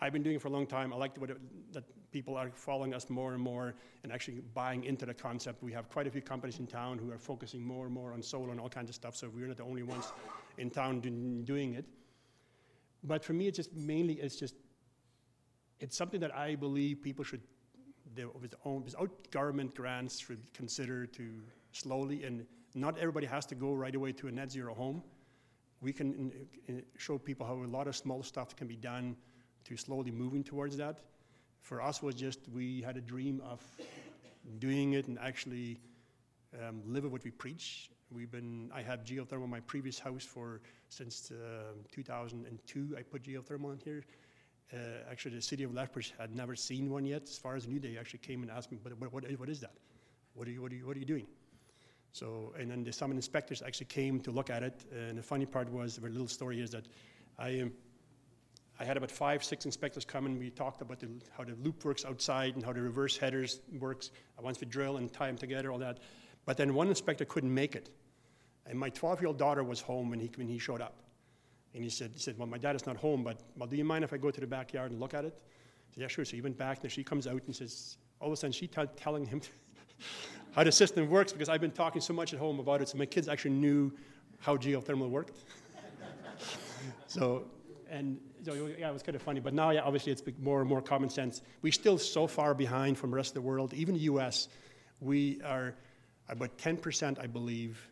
I've 0.00 0.12
been 0.12 0.22
doing 0.22 0.36
it 0.36 0.42
for 0.42 0.48
a 0.48 0.52
long 0.52 0.66
time. 0.66 0.92
I 0.92 0.96
like 0.96 1.12
it, 1.20 1.72
that 1.72 1.84
people 2.12 2.36
are 2.36 2.50
following 2.50 2.94
us 2.94 3.10
more 3.10 3.34
and 3.34 3.42
more 3.42 3.74
and 4.02 4.12
actually 4.12 4.40
buying 4.54 4.84
into 4.84 5.06
the 5.06 5.14
concept. 5.14 5.62
We 5.62 5.72
have 5.72 5.88
quite 5.88 6.06
a 6.06 6.10
few 6.10 6.22
companies 6.22 6.58
in 6.58 6.66
town 6.66 6.98
who 6.98 7.10
are 7.10 7.18
focusing 7.18 7.62
more 7.62 7.84
and 7.86 7.94
more 7.94 8.12
on 8.12 8.22
solar 8.22 8.50
and 8.50 8.60
all 8.60 8.68
kinds 8.68 8.88
of 8.88 8.94
stuff, 8.94 9.16
so 9.16 9.30
we're 9.34 9.46
not 9.46 9.56
the 9.56 9.64
only 9.64 9.82
ones 9.82 10.12
in 10.56 10.70
town 10.70 11.00
doing 11.44 11.74
it. 11.74 11.84
But 13.04 13.24
for 13.24 13.32
me, 13.32 13.46
it's 13.46 13.56
just 13.56 13.74
mainly, 13.74 14.14
it's 14.14 14.36
just, 14.36 14.54
it's 15.80 15.96
something 15.96 16.20
that 16.20 16.34
I 16.34 16.54
believe 16.54 17.02
people 17.02 17.24
should, 17.24 17.42
without 18.40 19.30
government 19.30 19.74
grants, 19.74 20.18
should 20.18 20.52
consider 20.52 21.06
to 21.06 21.30
slowly, 21.72 22.24
and 22.24 22.44
not 22.74 22.98
everybody 22.98 23.26
has 23.26 23.46
to 23.46 23.54
go 23.54 23.72
right 23.72 23.94
away 23.94 24.12
to 24.12 24.28
a 24.28 24.32
net 24.32 24.50
zero 24.50 24.74
home. 24.74 25.02
We 25.80 25.92
can 25.92 26.32
show 26.96 27.18
people 27.18 27.46
how 27.46 27.54
a 27.54 27.64
lot 27.66 27.86
of 27.86 27.96
small 27.96 28.22
stuff 28.22 28.56
can 28.56 28.66
be 28.66 28.76
done 28.76 29.16
to 29.64 29.76
slowly 29.76 30.10
moving 30.10 30.42
towards 30.42 30.76
that. 30.78 30.98
For 31.60 31.82
us 31.82 32.02
was 32.02 32.14
just, 32.14 32.40
we 32.52 32.82
had 32.82 32.96
a 32.96 33.00
dream 33.00 33.42
of 33.44 33.62
doing 34.58 34.94
it 34.94 35.06
and 35.08 35.18
actually 35.18 35.80
um, 36.54 36.82
live 36.86 37.10
what 37.10 37.24
we 37.24 37.30
preach. 37.30 37.90
We've 38.10 38.30
been, 38.30 38.70
I 38.74 38.82
had 38.82 39.04
geothermal 39.04 39.44
in 39.44 39.50
my 39.50 39.60
previous 39.60 39.98
house 39.98 40.24
for 40.24 40.62
since 40.88 41.30
uh, 41.30 41.74
2002. 41.92 42.96
I 42.98 43.02
put 43.02 43.22
geothermal 43.22 43.72
in 43.72 43.78
here. 43.84 44.04
Uh, 44.72 44.76
actually, 45.10 45.34
the 45.34 45.42
city 45.42 45.64
of 45.64 45.74
Lethbridge 45.74 46.14
had 46.18 46.34
never 46.34 46.56
seen 46.56 46.90
one 46.90 47.04
yet. 47.04 47.22
As 47.22 47.38
far 47.38 47.56
as 47.56 47.66
I 47.66 47.68
knew, 47.68 47.80
they 47.80 47.96
actually 47.98 48.20
came 48.20 48.42
and 48.42 48.50
asked 48.50 48.72
me, 48.72 48.78
what, 48.82 49.12
what, 49.12 49.38
what 49.38 49.48
is 49.48 49.60
that? 49.60 49.74
What 50.34 50.48
are, 50.48 50.50
you, 50.50 50.62
what, 50.62 50.72
are 50.72 50.74
you, 50.74 50.86
what 50.86 50.96
are 50.96 51.00
you 51.00 51.06
doing? 51.06 51.26
So, 52.12 52.52
and 52.58 52.70
then 52.70 52.84
the, 52.84 52.92
some 52.92 53.12
inspectors 53.12 53.62
actually 53.62 53.86
came 53.86 54.20
to 54.20 54.30
look 54.30 54.50
at 54.50 54.62
it. 54.62 54.84
And 54.92 55.18
the 55.18 55.22
funny 55.22 55.46
part 55.46 55.70
was, 55.70 55.96
the 55.96 56.08
little 56.08 56.28
story 56.28 56.60
is 56.60 56.70
that 56.70 56.86
I, 57.38 57.60
um, 57.60 57.72
I 58.80 58.84
had 58.84 58.96
about 58.96 59.10
five, 59.10 59.42
six 59.42 59.64
inspectors 59.64 60.04
come 60.04 60.26
and 60.26 60.38
we 60.38 60.50
talked 60.50 60.82
about 60.82 61.00
the, 61.00 61.08
how 61.36 61.44
the 61.44 61.54
loop 61.62 61.84
works 61.84 62.04
outside 62.04 62.54
and 62.54 62.64
how 62.64 62.72
the 62.72 62.80
reverse 62.80 63.16
headers 63.16 63.60
works. 63.78 64.10
Once 64.40 64.60
we 64.60 64.66
drill 64.66 64.96
and 64.96 65.12
tie 65.12 65.26
them 65.26 65.36
together, 65.36 65.70
all 65.70 65.78
that. 65.78 65.98
But 66.44 66.56
then 66.56 66.74
one 66.74 66.88
inspector 66.88 67.24
couldn't 67.24 67.52
make 67.52 67.74
it. 67.74 67.90
And 68.66 68.78
my 68.78 68.90
12 68.90 69.20
year 69.20 69.28
old 69.28 69.38
daughter 69.38 69.64
was 69.64 69.80
home 69.80 70.10
when 70.10 70.20
he, 70.20 70.30
when 70.36 70.46
he 70.46 70.58
showed 70.58 70.80
up. 70.80 70.94
And 71.74 71.82
he 71.82 71.90
said, 71.90 72.12
he 72.14 72.20
said, 72.20 72.38
Well, 72.38 72.46
my 72.46 72.58
dad 72.58 72.76
is 72.76 72.86
not 72.86 72.96
home, 72.96 73.22
but 73.22 73.40
well, 73.56 73.68
do 73.68 73.76
you 73.76 73.84
mind 73.84 74.04
if 74.04 74.12
I 74.12 74.16
go 74.16 74.30
to 74.30 74.40
the 74.40 74.46
backyard 74.46 74.90
and 74.90 75.00
look 75.00 75.14
at 75.14 75.24
it? 75.24 75.34
I 75.36 75.94
said, 75.94 76.00
Yeah, 76.02 76.08
sure. 76.08 76.24
So 76.24 76.36
he 76.36 76.40
went 76.40 76.56
back, 76.56 76.82
and 76.82 76.90
she 76.90 77.04
comes 77.04 77.26
out 77.26 77.42
and 77.46 77.54
says, 77.54 77.98
All 78.20 78.28
of 78.28 78.32
a 78.32 78.36
sudden, 78.36 78.52
she's 78.52 78.70
t- 78.70 78.82
telling 78.96 79.26
him 79.26 79.40
how 80.52 80.64
the 80.64 80.72
system 80.72 81.08
works 81.08 81.32
because 81.32 81.48
I've 81.48 81.60
been 81.60 81.70
talking 81.70 82.00
so 82.00 82.12
much 82.12 82.32
at 82.32 82.38
home 82.38 82.58
about 82.58 82.82
it. 82.82 82.88
So 82.88 82.98
my 82.98 83.06
kids 83.06 83.28
actually 83.28 83.52
knew 83.52 83.92
how 84.40 84.56
geothermal 84.56 85.08
worked. 85.08 85.38
so, 87.06 87.44
and 87.90 88.18
so, 88.44 88.54
yeah, 88.78 88.88
it 88.88 88.92
was 88.92 89.02
kind 89.02 89.16
of 89.16 89.22
funny. 89.22 89.40
But 89.40 89.54
now, 89.54 89.70
yeah, 89.70 89.82
obviously, 89.82 90.12
it's 90.12 90.22
more 90.40 90.60
and 90.60 90.68
more 90.68 90.80
common 90.80 91.10
sense. 91.10 91.42
We're 91.62 91.72
still 91.72 91.98
so 91.98 92.26
far 92.26 92.54
behind 92.54 92.98
from 92.98 93.10
the 93.10 93.16
rest 93.16 93.30
of 93.30 93.34
the 93.34 93.40
world. 93.42 93.74
Even 93.74 93.94
the 93.94 94.02
US, 94.02 94.48
we 95.00 95.40
are 95.42 95.74
about 96.28 96.56
10%, 96.58 97.18
I 97.20 97.26
believe, 97.26 97.88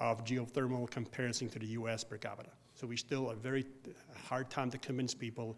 of 0.00 0.24
geothermal 0.24 0.90
comparison 0.90 1.48
to 1.50 1.58
the 1.58 1.66
US 1.66 2.04
per 2.04 2.16
capita. 2.16 2.50
So 2.74 2.86
we 2.86 2.96
still 2.96 3.30
a 3.30 3.34
very 3.34 3.64
uh, 3.86 4.18
hard 4.26 4.50
time 4.50 4.70
to 4.70 4.78
convince 4.78 5.14
people. 5.14 5.56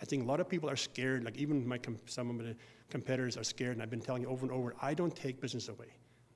I 0.00 0.04
think 0.04 0.24
a 0.24 0.26
lot 0.26 0.40
of 0.40 0.48
people 0.48 0.70
are 0.70 0.76
scared, 0.76 1.24
like 1.24 1.36
even 1.36 1.66
my 1.66 1.78
some 2.06 2.30
of 2.30 2.38
the 2.38 2.56
competitors 2.88 3.36
are 3.36 3.44
scared, 3.44 3.72
and 3.72 3.82
I've 3.82 3.90
been 3.90 4.00
telling 4.00 4.22
you 4.22 4.28
over 4.28 4.46
and 4.46 4.52
over, 4.52 4.74
I 4.80 4.94
don't 4.94 5.14
take 5.14 5.40
business 5.40 5.68
away. 5.68 5.92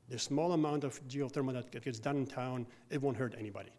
The 0.09 0.18
small 0.18 0.53
amount 0.53 0.85
of 0.85 1.00
geothermal 1.09 1.55
that 1.55 1.83
gets 1.83 1.98
done 1.98 2.16
in 2.16 2.27
town, 2.27 2.66
it 2.90 3.00
won't 3.00 3.16
hurt 3.16 3.35
anybody. 3.38 3.70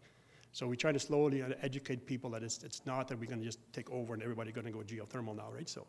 So 0.52 0.66
we 0.66 0.76
try 0.76 0.90
to 0.90 0.98
slowly 0.98 1.44
educate 1.62 2.06
people 2.06 2.30
that 2.30 2.42
it's, 2.42 2.62
it's 2.64 2.84
not 2.86 3.08
that 3.08 3.20
we're 3.20 3.28
going 3.28 3.40
to 3.40 3.44
just 3.44 3.60
take 3.72 3.90
over 3.90 4.14
and 4.14 4.22
everybody's 4.22 4.54
going 4.54 4.66
to 4.66 4.72
go 4.72 4.80
geothermal 4.80 5.36
now, 5.36 5.50
right? 5.54 5.68
So 5.68 5.86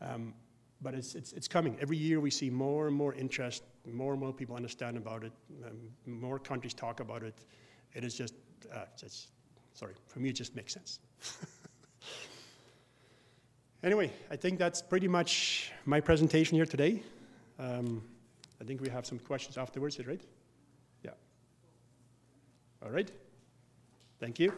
um, 0.00 0.34
but 0.82 0.94
it's, 0.94 1.14
it's, 1.14 1.32
it's 1.32 1.48
coming. 1.48 1.76
Every 1.80 1.96
year 1.96 2.20
we 2.20 2.30
see 2.30 2.50
more 2.50 2.88
and 2.88 2.96
more 2.96 3.14
interest, 3.14 3.62
more 3.90 4.12
and 4.12 4.20
more 4.20 4.32
people 4.32 4.56
understand 4.56 4.96
about 4.96 5.24
it, 5.24 5.32
um, 5.64 5.78
more 6.06 6.38
countries 6.38 6.74
talk 6.74 7.00
about 7.00 7.22
it. 7.22 7.34
It 7.94 8.04
is 8.04 8.14
just, 8.14 8.34
uh, 8.74 8.86
just, 8.98 9.28
sorry, 9.74 9.94
for 10.08 10.18
me 10.18 10.30
it 10.30 10.32
just 10.36 10.56
makes 10.56 10.74
sense. 10.74 10.98
anyway, 13.82 14.10
I 14.30 14.36
think 14.36 14.58
that's 14.58 14.82
pretty 14.82 15.08
much 15.08 15.72
my 15.84 16.00
presentation 16.00 16.56
here 16.56 16.66
today. 16.66 17.02
Um, 17.58 18.02
I 18.60 18.64
think 18.64 18.80
we 18.80 18.88
have 18.88 19.06
some 19.06 19.18
questions 19.18 19.58
afterwards, 19.58 19.98
right? 20.06 20.20
Yeah. 21.02 21.10
All 22.82 22.90
right. 22.90 23.10
Thank 24.20 24.38
you. 24.38 24.52